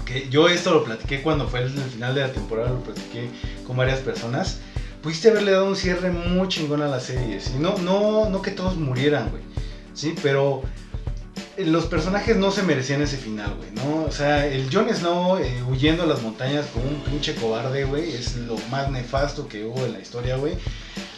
[0.07, 3.29] que yo esto lo platiqué cuando fue el, el final de la temporada, lo platiqué
[3.67, 4.61] con varias personas.
[5.05, 7.39] Pudiste haberle dado un cierre muy chingón a la serie.
[7.39, 7.53] ¿sí?
[7.61, 9.43] No, no, no que todos murieran, güey.
[9.93, 10.63] Sí, pero
[11.59, 14.07] los personajes no se merecían ese final, güey, ¿no?
[14.07, 18.15] O sea, el Jon Snow eh, huyendo a las montañas como un pinche cobarde, güey,
[18.15, 20.55] es lo más nefasto que hubo en la historia, güey.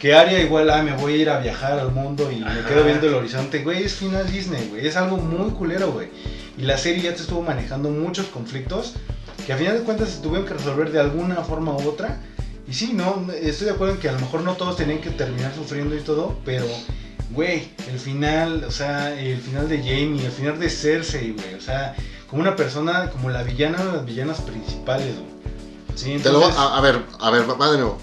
[0.01, 2.83] Que Arya igual, ah, me voy a ir a viajar al mundo y me quedo
[2.83, 6.09] viendo el horizonte, güey, es final Disney, güey, es algo muy culero, güey.
[6.59, 8.95] Y la serie ya te estuvo manejando muchos conflictos
[9.47, 12.21] que a final de cuentas se tuvieron que resolver de alguna forma u otra.
[12.69, 15.11] Y sí, no, estoy de acuerdo en que a lo mejor no todos tenían que
[15.11, 16.67] terminar sufriendo y todo, pero,
[17.31, 21.61] güey, el final, o sea, el final de Jamie, el final de Cersei, güey, o
[21.61, 21.95] sea,
[22.29, 25.37] como una persona, como la villana, una de las villanas principales, güey.
[25.95, 26.59] Sí, Te lo entonces...
[26.59, 27.99] a, a ver, a ver, va de nuevo.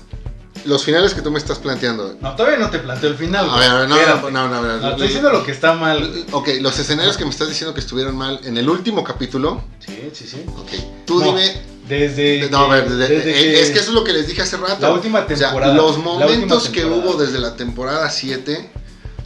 [0.66, 2.16] Los finales que tú me estás planteando.
[2.22, 4.62] No, todavía no te planteo el final, A ver, a ver, no, no, no, no,
[4.62, 6.26] no, No, estoy diciendo lo que está mal.
[6.32, 9.62] Ok, los escenarios que me estás diciendo que estuvieron mal en el último capítulo.
[9.80, 10.46] Sí, sí, sí.
[10.58, 10.70] Ok,
[11.06, 11.73] tú No, dime.
[11.88, 12.50] Desde.
[12.50, 14.42] No, a que- ver, desde- desde que- es que eso es lo que les dije
[14.42, 14.78] hace rato.
[14.80, 15.74] La última O sea, temporada.
[15.74, 17.10] los momentos que temporada.
[17.12, 18.70] hubo desde la temporada 7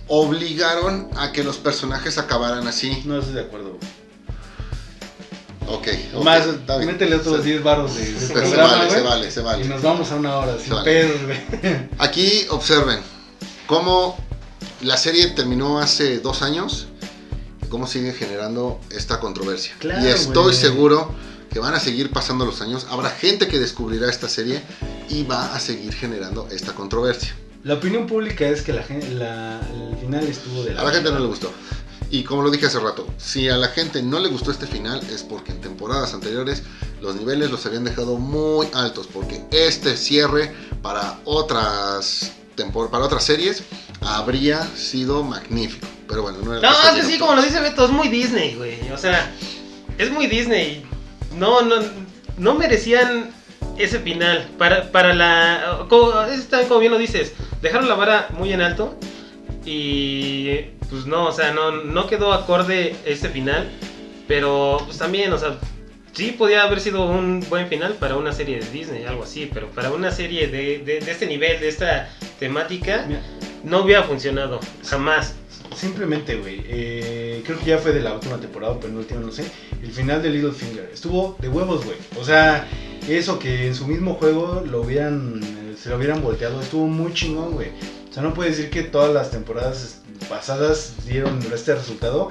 [0.07, 3.03] obligaron a que los personajes acabaran así.
[3.05, 3.77] No estoy de acuerdo.
[5.69, 6.43] Ok, ok, Más,
[6.85, 9.65] métele otros Se- 10 baros de, se, se programa, vale, se vale, se Y vale.
[9.65, 10.85] nos vamos a una hora, sin vale.
[10.85, 11.37] pedos, güey.
[11.99, 12.99] Aquí observen
[13.67, 14.17] cómo
[14.81, 16.87] la serie terminó hace dos años
[17.61, 19.75] y cómo sigue generando esta controversia.
[19.79, 20.55] Claro, y estoy güey.
[20.55, 21.13] seguro
[21.51, 22.87] que van a seguir pasando los años.
[22.89, 24.61] Habrá gente que descubrirá esta serie
[25.09, 27.35] y va a seguir generando esta controversia.
[27.63, 29.59] La opinión pública es que la, la,
[29.91, 30.81] el final estuvo de la.
[30.81, 31.51] A la gente no le gustó.
[32.09, 35.01] Y como lo dije hace rato, si a la gente no le gustó este final
[35.11, 36.63] es porque en temporadas anteriores
[37.01, 39.07] los niveles los habían dejado muy altos.
[39.11, 43.63] Porque este cierre para otras, tempor- para otras series
[43.99, 45.85] habría sido magnífico.
[46.07, 48.55] Pero bueno, no era No, es que sí, como lo dice Beto, es muy Disney,
[48.55, 48.89] güey.
[48.91, 49.29] O sea,
[49.97, 50.86] es muy Disney.
[51.37, 51.75] No, no,
[52.37, 53.31] no merecían
[53.77, 54.47] ese final.
[54.57, 55.85] Para, para la.
[55.89, 56.11] Como,
[56.67, 58.97] como bien lo dices, dejaron la vara muy en alto.
[59.65, 63.69] Y pues no, o sea, no, no quedó acorde ese final.
[64.27, 65.57] Pero pues también, o sea,
[66.13, 69.49] sí podía haber sido un buen final para una serie de Disney, algo así.
[69.53, 72.09] Pero para una serie de, de, de este nivel, de esta
[72.39, 73.21] temática, Mira,
[73.63, 74.59] no hubiera funcionado.
[74.85, 75.35] Jamás.
[75.77, 76.63] Simplemente, güey.
[76.67, 79.45] eh, creo que ya fue de la última temporada, pero no última, no sé.
[79.83, 81.97] El final de Littlefinger estuvo de huevos, güey.
[82.19, 82.67] O sea,
[83.07, 87.13] eso que en su mismo juego lo hubieran, eh, se lo hubieran volteado, estuvo muy
[87.13, 87.69] chingón, güey.
[88.09, 92.29] O sea, no puedes decir que todas las temporadas pasadas dieron este resultado,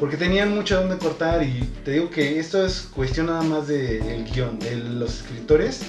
[0.00, 1.42] porque tenían mucho donde cortar.
[1.42, 5.82] Y te digo que esto es cuestión nada más del guion, de los escritores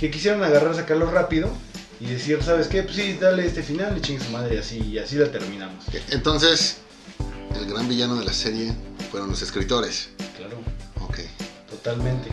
[0.00, 1.48] que quisieron agarrar, sacarlo rápido.
[2.00, 2.82] Y decir, ¿sabes qué?
[2.82, 5.84] Pues sí, dale este final y chingue su madre y así, y así la terminamos.
[6.10, 6.78] Entonces,
[7.54, 8.72] el gran villano de la serie
[9.10, 10.08] fueron los escritores.
[10.36, 10.58] Claro,
[11.02, 11.18] Ok.
[11.68, 12.30] totalmente.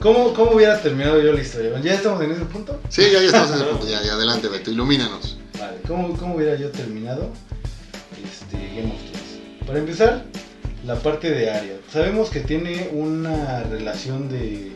[0.00, 1.78] ¿Cómo, ¿Cómo hubiera terminado yo la historia?
[1.80, 2.80] ¿Ya estamos en ese punto?
[2.88, 3.88] Sí, ya, ya estamos en ese punto.
[3.88, 5.38] Ya, ya adelante, Beto, ilumínanos.
[5.58, 7.32] Vale, ¿cómo, cómo hubiera yo terminado
[8.22, 9.66] este, Game of Thrones?
[9.66, 10.24] Para empezar,
[10.84, 11.76] la parte de Arya.
[11.92, 14.70] Sabemos que tiene una relación de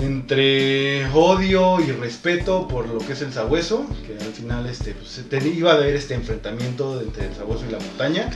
[0.00, 5.20] entre odio y respeto por lo que es el sabueso, que al final este, pues,
[5.44, 8.30] iba a haber este enfrentamiento entre el sabueso y la montaña.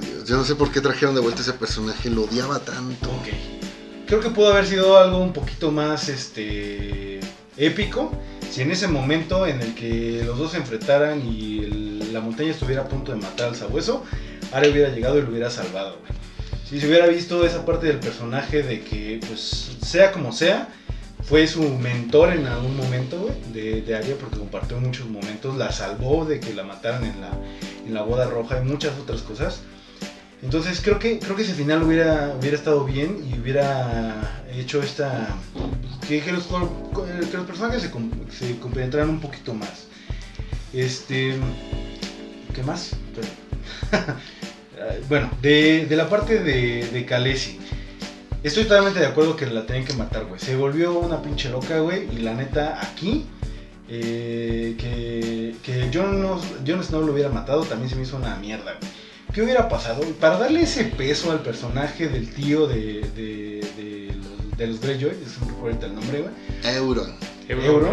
[0.00, 3.08] Dios, yo no sé por qué trajeron de vuelta ese personaje, lo odiaba tanto.
[3.08, 3.28] Ok.
[4.06, 7.20] Creo que pudo haber sido algo un poquito más este
[7.56, 8.12] épico
[8.50, 12.50] si en ese momento en el que los dos se enfrentaran y el- la montaña
[12.50, 14.04] estuviera a punto de matar al sabueso,
[14.52, 16.12] Arya hubiera llegado y lo hubiera salvado, güey.
[16.68, 20.68] Si se hubiera visto esa parte del personaje de que, pues, sea como sea,
[21.22, 26.24] fue su mentor en algún momento, de, de Arya, porque compartió muchos momentos, la salvó
[26.24, 27.30] de que la mataran en la,
[27.86, 29.62] en la boda roja y muchas otras cosas.
[30.42, 35.28] Entonces creo que, creo que ese final hubiera, hubiera estado bien y hubiera hecho esta...
[36.08, 37.90] Que, los, que los personajes se,
[38.36, 39.86] se compenetraran un poquito más.
[40.72, 41.36] Este...
[42.54, 42.96] ¿Qué más?
[45.08, 47.60] Bueno, de, la parte de, de Khaleesi.
[48.42, 50.40] Estoy totalmente de acuerdo que la tenían que matar, güey.
[50.40, 52.08] Se volvió una pinche loca, güey.
[52.12, 53.24] Y la neta, aquí,
[53.88, 58.34] eh, que, que Jon, no- Jon Snow lo hubiera matado también se me hizo una
[58.36, 58.92] mierda, güey.
[59.32, 60.02] ¿Qué hubiera pasado?
[60.20, 65.10] Para darle ese peso al personaje del tío de, de, de los, de los Greyjoy,
[65.24, 66.74] es un el nombre, güey.
[66.76, 67.14] Euron.
[67.48, 67.90] Euro.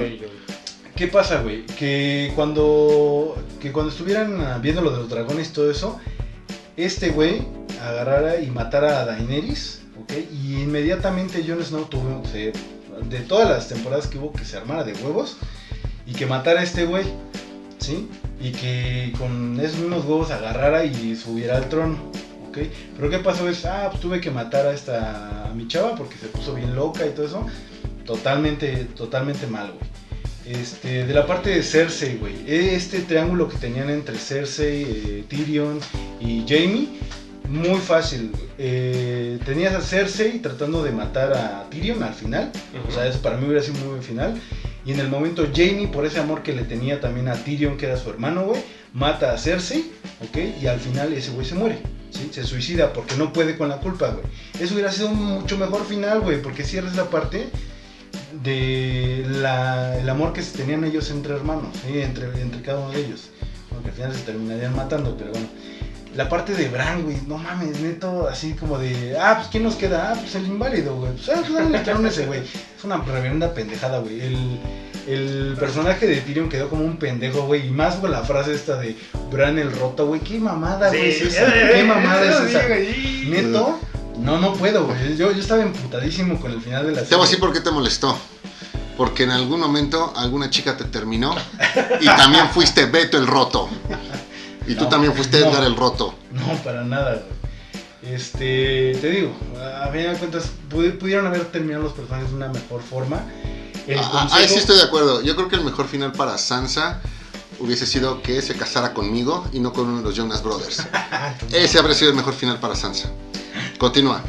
[0.95, 1.65] ¿Qué pasa, güey?
[1.65, 5.97] Que cuando, que cuando estuvieran ah, viendo lo de los dragones y todo eso,
[6.75, 7.41] este güey
[7.81, 9.78] agarrara y matara a Daenerys.
[10.31, 12.51] Y inmediatamente Jon Snow tuvo, se-
[13.09, 15.37] de todas las temporadas que hubo, que se armara de huevos
[16.05, 17.05] y que matara a este güey,
[17.79, 18.09] ¿sí?
[18.41, 21.97] Y que con esos mismos huevos agarrara y subiera al trono.
[22.97, 23.47] Pero ¿qué pasó?
[23.47, 27.05] Es, ah, pues tuve que matar a esta, mi chava porque se puso bien loca
[27.05, 27.45] y todo eso.
[28.05, 29.89] Totalmente, totalmente mal, güey.
[30.59, 32.33] Este, de la parte de Cersei, güey.
[32.47, 35.79] Este triángulo que tenían entre Cersei, eh, Tyrion
[36.19, 36.87] y Jamie,
[37.49, 38.31] muy fácil.
[38.57, 42.51] Eh, tenías a Cersei tratando de matar a Tyrion al final.
[42.87, 44.39] O sea, eso para mí hubiera sido muy buen final.
[44.85, 47.87] Y en el momento Jamie, por ese amor que le tenía también a Tyrion, que
[47.87, 48.61] era su hermano, güey,
[48.93, 49.91] mata a Cersei,
[50.21, 50.37] ¿ok?
[50.61, 51.79] Y al final ese güey se muere,
[52.11, 52.29] ¿sí?
[52.31, 54.25] Se suicida porque no puede con la culpa, güey.
[54.59, 57.49] Eso hubiera sido un mucho mejor final, güey, porque cierras la parte
[58.43, 61.99] de la, el amor que se tenían ellos entre hermanos, ¿sí?
[61.99, 63.29] entre, entre cada uno de ellos.
[63.71, 65.47] Aunque al final se terminarían matando, pero bueno.
[66.15, 69.75] La parte de Bran, güey, no mames, neto, así como de, ah, pues ¿quién nos
[69.75, 70.11] queda?
[70.11, 71.11] Ah, pues el inválido, güey.
[71.13, 72.39] Pues, ah, pues dale, le echaron ese, güey.
[72.41, 74.19] Es una reverenda pendejada, güey.
[74.19, 74.59] El,
[75.07, 77.67] el personaje de Tyrion quedó como un pendejo, güey.
[77.67, 78.95] Y más con la frase esta de
[79.31, 80.21] Bran el roto, güey.
[80.21, 81.09] ¿Qué mamada, güey?
[81.09, 81.45] es esa?
[81.45, 82.67] ¿Qué mamada es esa?
[83.29, 83.79] Neto,
[84.17, 85.15] no, no puedo, güey.
[85.15, 87.61] Yo, yo estaba emputadísimo con el final de la Te voy a decir por qué
[87.61, 88.17] te molestó.
[88.97, 91.33] Porque en algún momento alguna chica te terminó
[92.01, 93.69] y también fuiste Beto el roto.
[94.67, 95.47] Y tú también fuiste no.
[95.47, 96.15] Edgar el roto.
[96.31, 98.13] No, para nada, güey.
[98.15, 99.33] Este, te digo,
[99.83, 103.17] a fin de cuentas, pudi- pudieron haber terminado los personajes de una mejor forma.
[103.17, 105.21] Ah, consejo- Ahí sí estoy de acuerdo.
[105.21, 107.01] Yo creo que el mejor final para Sansa
[107.59, 110.83] hubiese sido que se casara conmigo y no con uno de los Jonas Brothers.
[111.51, 113.09] Ese habría sido el mejor final para Sansa.
[113.77, 114.21] Continúa.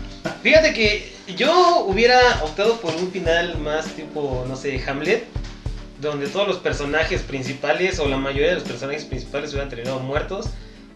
[0.43, 5.27] Fíjate que yo hubiera optado por un final más tipo, no sé, Hamlet,
[6.01, 10.47] donde todos los personajes principales o la mayoría de los personajes principales hubieran terminado muertos.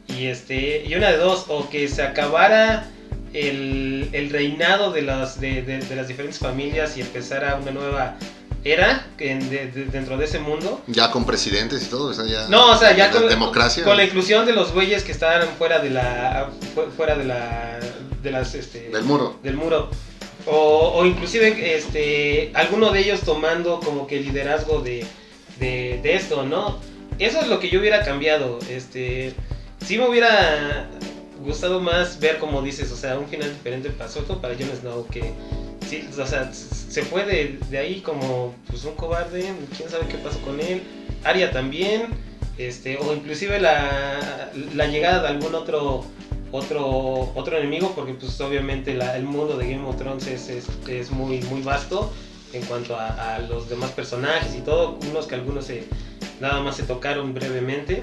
[0.08, 2.88] Y este y una de dos, o que se acabara
[3.32, 8.16] el, el reinado de las, de, de- de las diferentes familias y empezara una nueva
[8.64, 10.82] era que en- de- de- dentro de ese mundo.
[10.86, 12.10] Ya con presidentes y todo.
[12.10, 13.84] O sea, ya, No, o sea, ya la con, democracia.
[13.84, 17.78] con la inclusión de los güeyes que estaban fuera de la fu- fuera de la
[18.22, 19.38] de las este Del muro.
[19.42, 19.90] del muro.
[20.46, 25.06] O, o inclusive este, alguno de ellos tomando como que liderazgo de,
[25.58, 26.80] de, esto, ¿no?
[27.18, 28.58] Eso es lo que yo hubiera cambiado.
[28.68, 29.32] Este,
[29.84, 30.88] sí me hubiera
[31.40, 35.06] gustado más ver, como dices, o sea, un final diferente para, todo para Jon Snow,
[35.08, 35.32] que
[35.88, 40.18] sí, o sea, se fue de, de ahí como pues, un cobarde, quién sabe qué
[40.18, 40.82] pasó con él.
[41.24, 42.08] Arya también,
[42.58, 46.04] este, o inclusive la, la llegada de algún otro
[46.54, 50.66] otro otro enemigo porque pues obviamente la- el mundo de Game of Thrones es, es,
[50.88, 52.12] es muy muy vasto
[52.52, 54.98] en cuanto a, a los demás personajes y todo.
[55.10, 55.84] Unos que algunos se
[56.40, 58.02] nada más se tocaron brevemente.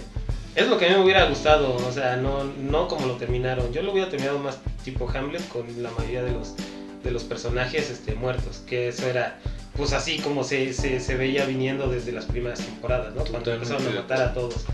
[0.55, 3.71] Es lo que a mí me hubiera gustado o sea no no como lo terminaron.
[3.71, 6.53] Yo lo hubiera terminado más tipo Hamlet con la mayoría de los
[7.03, 9.39] de los personajes este muertos que eso era
[9.77, 13.73] pues así como se, se, se veía viniendo desde las primeras temporadas no cuando Totalmente
[13.73, 14.65] empezaron a matar a todos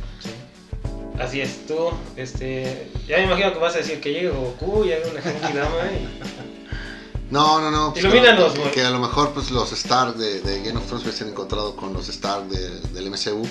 [1.19, 4.91] Así es, tú, este, ya me imagino que vas a decir que llegue Goku y
[4.93, 6.19] haga una Genkidama y...
[7.29, 7.91] No, no, no.
[7.91, 8.71] pues, Ilumínanos, que- güey.
[8.71, 11.91] Que a lo mejor pues los Stark de, de Game of Thrones hubiesen encontrado con
[11.91, 13.45] los Stark de- del MCU.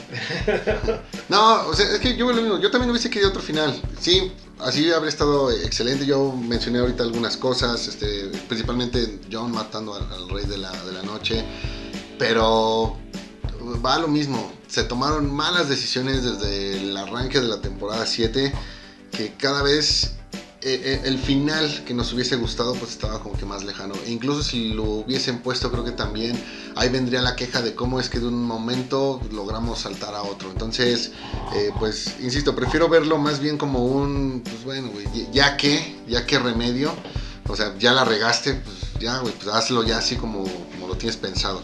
[1.28, 3.78] no, o sea, es que yo, lo mismo, yo también hubiese querido otro final.
[4.00, 6.06] Sí, así habría estado excelente.
[6.06, 10.92] Yo mencioné ahorita algunas cosas, este, principalmente John matando al, al rey de la, de
[10.92, 11.44] la noche.
[12.18, 12.96] Pero
[13.84, 14.52] va a lo mismo.
[14.68, 18.52] Se tomaron malas decisiones desde el arranque de la temporada 7
[19.12, 20.16] que cada vez
[20.62, 23.94] eh, eh, el final que nos hubiese gustado pues estaba como que más lejano.
[24.04, 26.36] E incluso si lo hubiesen puesto creo que también
[26.74, 30.50] ahí vendría la queja de cómo es que de un momento logramos saltar a otro.
[30.50, 31.12] Entonces,
[31.54, 34.90] eh, pues insisto, prefiero verlo más bien como un, pues bueno,
[35.32, 36.92] ya que, ya que remedio.
[37.48, 40.96] O sea, ya la regaste, pues ya, güey, pues hazlo ya así como, como lo
[40.96, 41.62] tienes pensado.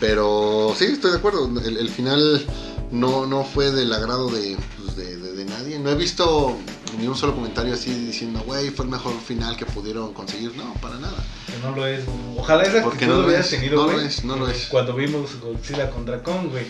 [0.00, 1.48] Pero sí, estoy de acuerdo.
[1.64, 2.44] El, el final
[2.90, 5.78] no, no fue del agrado de, pues, de, de- de nadie.
[5.78, 6.56] No he visto
[6.98, 10.54] ni un solo comentario así diciendo, güey, fue el mejor final que pudieron conseguir.
[10.56, 11.16] No, para nada.
[11.46, 12.04] Que no lo es.
[12.06, 12.16] güey.
[12.38, 14.36] Ojalá esa Porque actitud no lo lo hubieras es, tenido, no lo güey, es, no
[14.36, 14.66] lo es.
[14.66, 16.66] Cuando vimos Godzilla contra Kong, güey.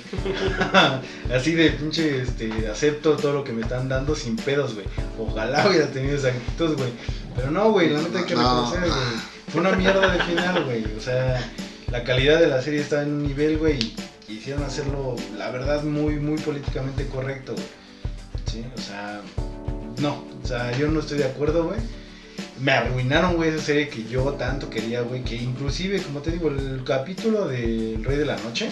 [1.34, 4.86] Así de pinche, este, acepto todo lo que me están dando sin pedos, güey.
[5.18, 6.90] Ojalá hubiera tenido esa actitud, güey.
[7.36, 8.40] Pero no, güey, la neta hay que No.
[8.42, 9.00] reconocer, güey.
[9.52, 10.84] Fue una mierda de final, güey.
[10.96, 11.52] O sea,
[11.90, 13.78] la calidad de la serie está en un nivel, güey.
[13.78, 17.66] y Quisieron hacerlo, la verdad, muy, muy políticamente correcto, güey.
[18.46, 19.20] Sí, o sea,
[20.00, 20.24] no.
[20.42, 21.78] O sea, yo no estoy de acuerdo, güey
[22.60, 26.48] me arruinaron, güey, esa serie que yo tanto quería, güey, que inclusive, como te digo,
[26.48, 28.70] el capítulo del Rey de la Noche,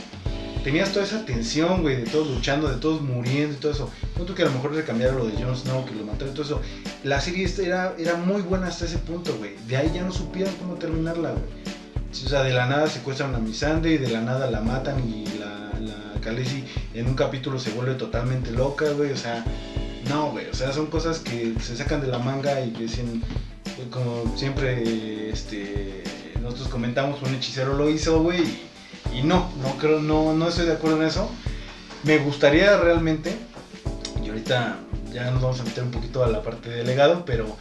[0.64, 3.90] tenías toda esa tensión, güey, de todos luchando, de todos muriendo y todo eso.
[4.16, 6.32] Punto que a lo mejor le cambiaron lo de Jon Snow, que lo mataron y
[6.32, 6.60] todo eso.
[7.04, 9.54] La serie era, era muy buena hasta ese punto, güey.
[9.68, 11.75] De ahí ya no supieron cómo terminarla, güey.
[12.24, 15.26] O sea, de la nada secuestran a Missandei y de la nada la matan y
[15.38, 16.06] la, la
[16.94, 19.12] en un capítulo se vuelve totalmente loca, güey.
[19.12, 19.44] O sea,
[20.08, 20.46] no, güey.
[20.48, 23.22] O sea, son cosas que se sacan de la manga y que dicen,
[23.76, 26.02] pues, como siempre, este,
[26.40, 28.42] nosotros comentamos, un hechicero lo hizo, güey.
[28.42, 31.30] Y, y no, no creo, no, no estoy de acuerdo en eso.
[32.02, 33.36] Me gustaría realmente,
[34.24, 34.78] y ahorita
[35.12, 37.56] ya nos vamos a meter un poquito a la parte de legado, pero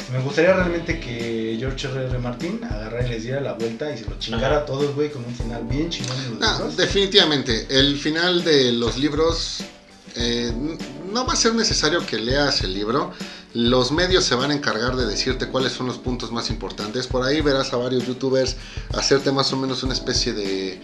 [0.00, 2.04] este, me gustaría realmente que George R.
[2.06, 2.18] R.
[2.18, 5.24] Martin agarrara y les diera la vuelta y se lo chingara a todos, güey, con
[5.24, 6.76] un final bien chingón en los No, libros.
[6.76, 7.66] definitivamente.
[7.70, 9.58] El final de los libros
[10.16, 10.52] eh,
[11.12, 13.12] no va a ser necesario que leas el libro.
[13.52, 17.08] Los medios se van a encargar de decirte cuáles son los puntos más importantes.
[17.08, 18.56] Por ahí verás a varios youtubers
[18.94, 20.80] hacerte más o menos una especie de...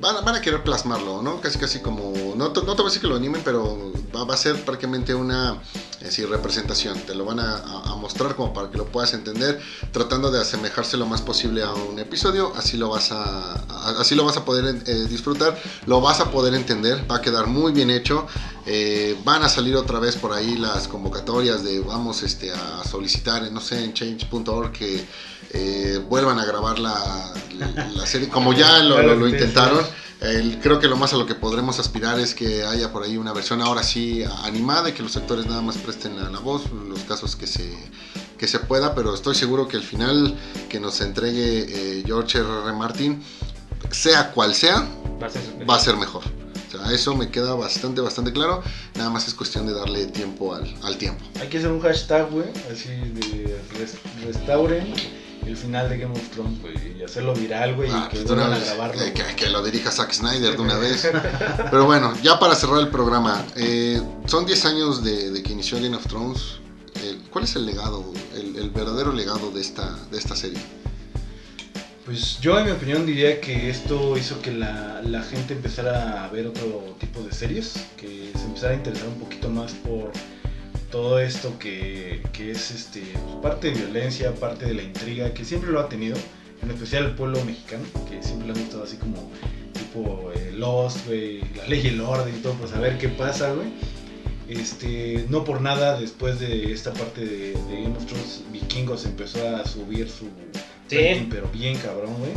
[0.00, 1.40] eh, van, a- querer plasmarlo, ¿no?
[1.40, 2.12] Casi casi como...
[2.36, 5.14] No, te- no te voy a decir que lo animen, pero va, a ser prácticamente
[5.14, 5.60] una
[6.00, 6.98] eh, sí, representación.
[7.00, 7.62] Te lo van a,
[8.00, 9.60] mostrar como para que lo puedas entender
[9.92, 13.52] tratando de asemejarse lo más posible a un episodio, así lo vas a,
[14.00, 17.46] así lo vas a poder eh, disfrutar, lo vas a poder entender, va a quedar
[17.46, 18.26] muy bien hecho,
[18.66, 23.50] eh, van a salir otra vez por ahí las convocatorias de vamos este, a solicitar,
[23.52, 25.06] no sé, en change.org que
[25.52, 29.84] eh, vuelvan a grabar la, la- la serie, como ya lo, lo- lo intentaron.
[30.20, 33.16] El- creo que lo más a lo que podremos aspirar es que haya por ahí
[33.16, 36.70] una versión ahora sí animada y que los actores nada más presten la, la voz,
[36.70, 37.74] los casos que se,
[38.36, 40.36] que se pueda, pero estoy seguro que el final
[40.68, 41.64] que nos entregue
[42.00, 42.46] eh, George R.
[42.66, 42.72] R.
[42.74, 43.22] Martin,
[43.90, 44.86] sea cual sea,
[45.22, 46.22] Va a ser va a ser mejor.
[46.68, 48.62] O sea, eso me queda bastante, bastante claro.
[48.96, 51.24] Nada más es cuestión de darle tiempo al, al tiempo.
[51.40, 54.92] Hay que hacer un hashtag, güey, así de res- restauren
[55.46, 58.28] el final de Game of Thrones, güey, y hacerlo viral, güey, Ah, y que pues
[58.28, 59.02] vuelvan a grabarlo.
[59.02, 61.08] eh, que, lo dirija Zack Snyder de una vez.
[61.70, 65.80] Pero bueno, ya para cerrar el programa, eh, son 10 años de, de que inició
[65.80, 66.60] Game of Thrones.
[67.30, 70.58] ¿Cuál es el legado, el, el verdadero legado de esta, de esta serie?
[72.04, 76.28] Pues yo, en mi opinión, diría que esto hizo que la, la gente empezara a
[76.28, 80.10] ver otro tipo de series, que se empezara a interesar un poquito más por
[80.90, 85.44] todo esto que, que es este pues, parte de violencia, parte de la intriga, que
[85.44, 86.16] siempre lo ha tenido,
[86.62, 89.30] en especial el pueblo mexicano, que siempre le ha gustado así como
[89.72, 93.52] tipo eh, Lost, güey, la ley y el orden y todo, por saber qué pasa,
[93.52, 93.68] güey.
[94.48, 99.46] Este, no por nada, después de esta parte de, de Game of Thrones, Vikingos empezó
[99.48, 100.26] a subir su
[100.88, 100.96] Sí.
[100.96, 102.32] rating, pero bien cabrón, güey,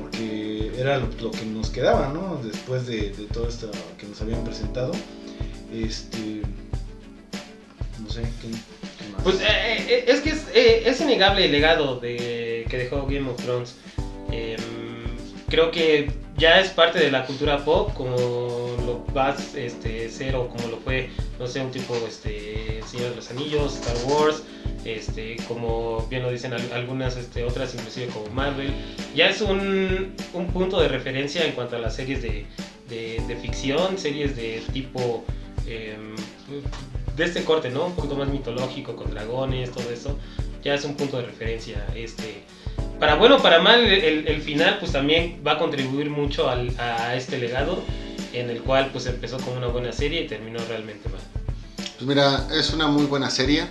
[0.00, 2.40] porque era lo, lo que nos quedaba, ¿no?
[2.42, 4.92] Después de, de todo esto que nos habían presentado.
[5.74, 6.40] Este,
[9.24, 9.44] Pues eh,
[9.88, 13.74] eh, es que es, eh, innegable el legado que dejó Game of Thrones.
[14.30, 14.58] Em,
[15.48, 18.16] creo que ya es parte de la cultura pop, como
[18.86, 23.10] lo va a este, ser o como lo fue, no sé, un tipo este, Señor
[23.10, 24.42] de los Anillos, Star Wars,
[24.84, 28.72] este, como bien lo dicen al- algunas este, otras, inclusive como Marvel.
[29.14, 32.46] Ya es un, un punto de referencia en cuanto a las series de
[33.42, 35.24] ficción, series de tipo...
[35.66, 36.14] em,
[37.16, 37.86] de este corte, ¿no?
[37.86, 40.18] Un poquito más mitológico, con dragones, todo eso.
[40.62, 41.84] Ya es un punto de referencia.
[41.94, 42.42] Este,
[42.98, 46.74] para bueno o para mal, el, el final pues también va a contribuir mucho al-
[46.78, 47.82] a este legado,
[48.32, 51.20] en el cual pues empezó como una buena serie y terminó realmente mal.
[51.96, 53.66] Pues mira, es una muy buena serie.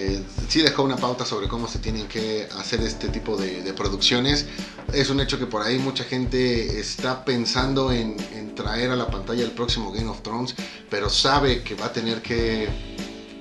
[0.00, 4.46] Eh, sí dejó una pauta sobre cómo se tienen que hacer este tipo de, producciones.
[4.92, 8.16] Es un hecho que por ahí mucha gente está pensando en,
[8.54, 10.54] traer a la pantalla el próximo Game of Thrones,
[10.88, 12.68] pero sabe que va a tener que,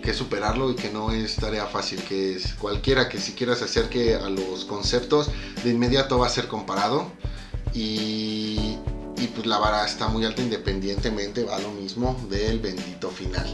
[0.03, 4.15] que superarlo y que no es tarea fácil, que es cualquiera que siquiera se acerque
[4.15, 5.29] a los conceptos,
[5.63, 7.11] de inmediato va a ser comparado
[7.73, 8.77] y,
[9.17, 13.45] y pues la vara está muy alta independientemente, va lo mismo del bendito final.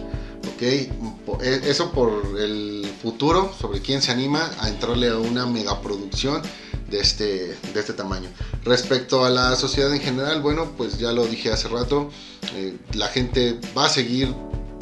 [0.53, 0.61] ¿ok?
[0.61, 6.41] E- Eso por el futuro, sobre quién se anima a entrarle a una megaproducción
[6.89, 8.29] de este, de este tamaño.
[8.63, 12.09] Respecto a la sociedad en general, bueno, pues ya lo dije hace rato,
[12.55, 14.33] eh, la gente va a seguir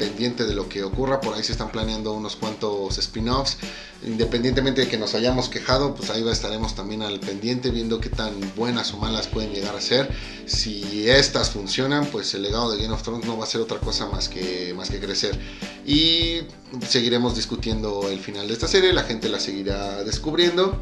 [0.02, 3.58] pendiente de lo que ocurra, por ahí se están planeando unos cuantos spin-offs,
[4.04, 8.34] independientemente de que nos hayamos quejado, pues ahí estaremos también al pendiente viendo qué tan
[8.56, 10.10] buenas o malas pueden llegar a ser.
[10.44, 13.78] Si estas funcionan, pues el legado de Game of Thrones no va a ser otra
[13.78, 15.38] cosa más que, más que crecer.
[15.86, 16.40] Y
[16.88, 20.80] seguiremos discutiendo el final de esta serie, la gente la seguirá descubriendo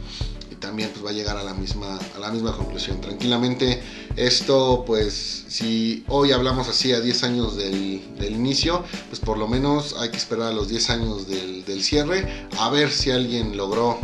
[0.61, 3.01] también pues va a llegar a la misma a la misma conclusión.
[3.01, 3.83] Tranquilamente
[4.17, 9.49] esto pues si hoy hablamos así a 10 años del, del inicio pues por lo
[9.49, 13.57] menos hay que esperar a los 10 años del, del cierre a ver si alguien
[13.57, 13.99] logró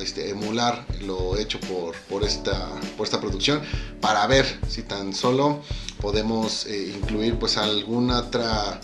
[0.00, 3.60] este, emular lo hecho por, por, esta, por esta producción
[4.00, 5.60] para ver si tan solo
[6.00, 8.80] podemos eh, incluir pues alguna otra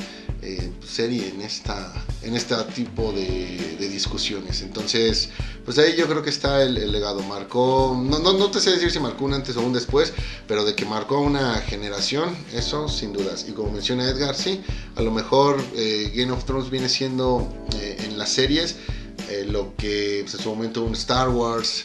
[0.47, 1.93] eh, serie en esta
[2.23, 5.31] en este tipo de, discusiones entonces
[5.65, 7.23] pues ahí yo creo que está el, legado.
[7.23, 10.13] Marcó, no, no, no te sé decir si marcó un antes o un después,
[10.47, 13.47] pero de que marcó una generación, eso sin dudas.
[13.49, 14.63] Y como menciona Edgar, sí,
[14.95, 17.49] a lo mejor eh, Game of Thrones viene siendo
[17.81, 18.77] eh, en las series
[19.49, 21.85] lo que pues, en su momento un Star Wars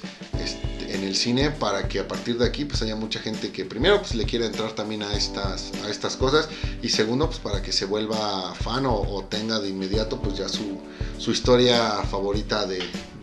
[0.94, 4.00] en el cine, para que a partir de aquí pues haya mucha gente que primero
[4.00, 6.50] pues le quiera entrar también a estas, a estas cosas
[6.82, 10.50] y segundo pues para que se vuelva fan o, o tenga de inmediato pues ya
[10.50, 10.80] su,
[11.18, 12.80] su historia favorita de,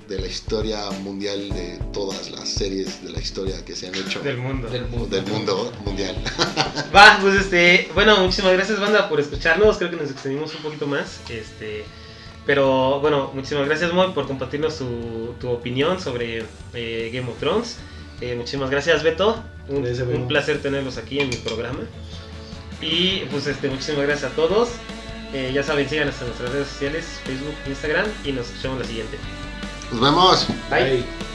[0.08, 4.20] de la historia mundial de todas las series de la historia que se han hecho
[4.20, 4.68] Del mundo.
[4.68, 5.06] Del mundo.
[5.06, 6.16] del mundo mundial.
[6.94, 10.86] Va, pues este, bueno, muchísimas gracias banda por escucharnos, creo que nos extendimos un poquito
[10.86, 11.84] más, este,
[12.49, 17.76] pero bueno, muchísimas gracias Moy por compartirnos tu, tu opinión sobre eh, Game of Thrones,
[18.22, 20.28] Eh, muchísimas gracias Beto, un, Gracias, un amigo.
[20.28, 21.80] placer tenerlos aquí en mi programa,
[22.80, 24.70] y pues este, muchísimas gracias a todos,
[25.34, 29.18] Eh, ya saben, síganos en nuestras redes sociales, Facebook, Instagram, y nos escuchamos la siguiente.
[29.92, 30.46] Nos vemos.
[30.70, 30.84] Bye.
[30.90, 31.27] Bye.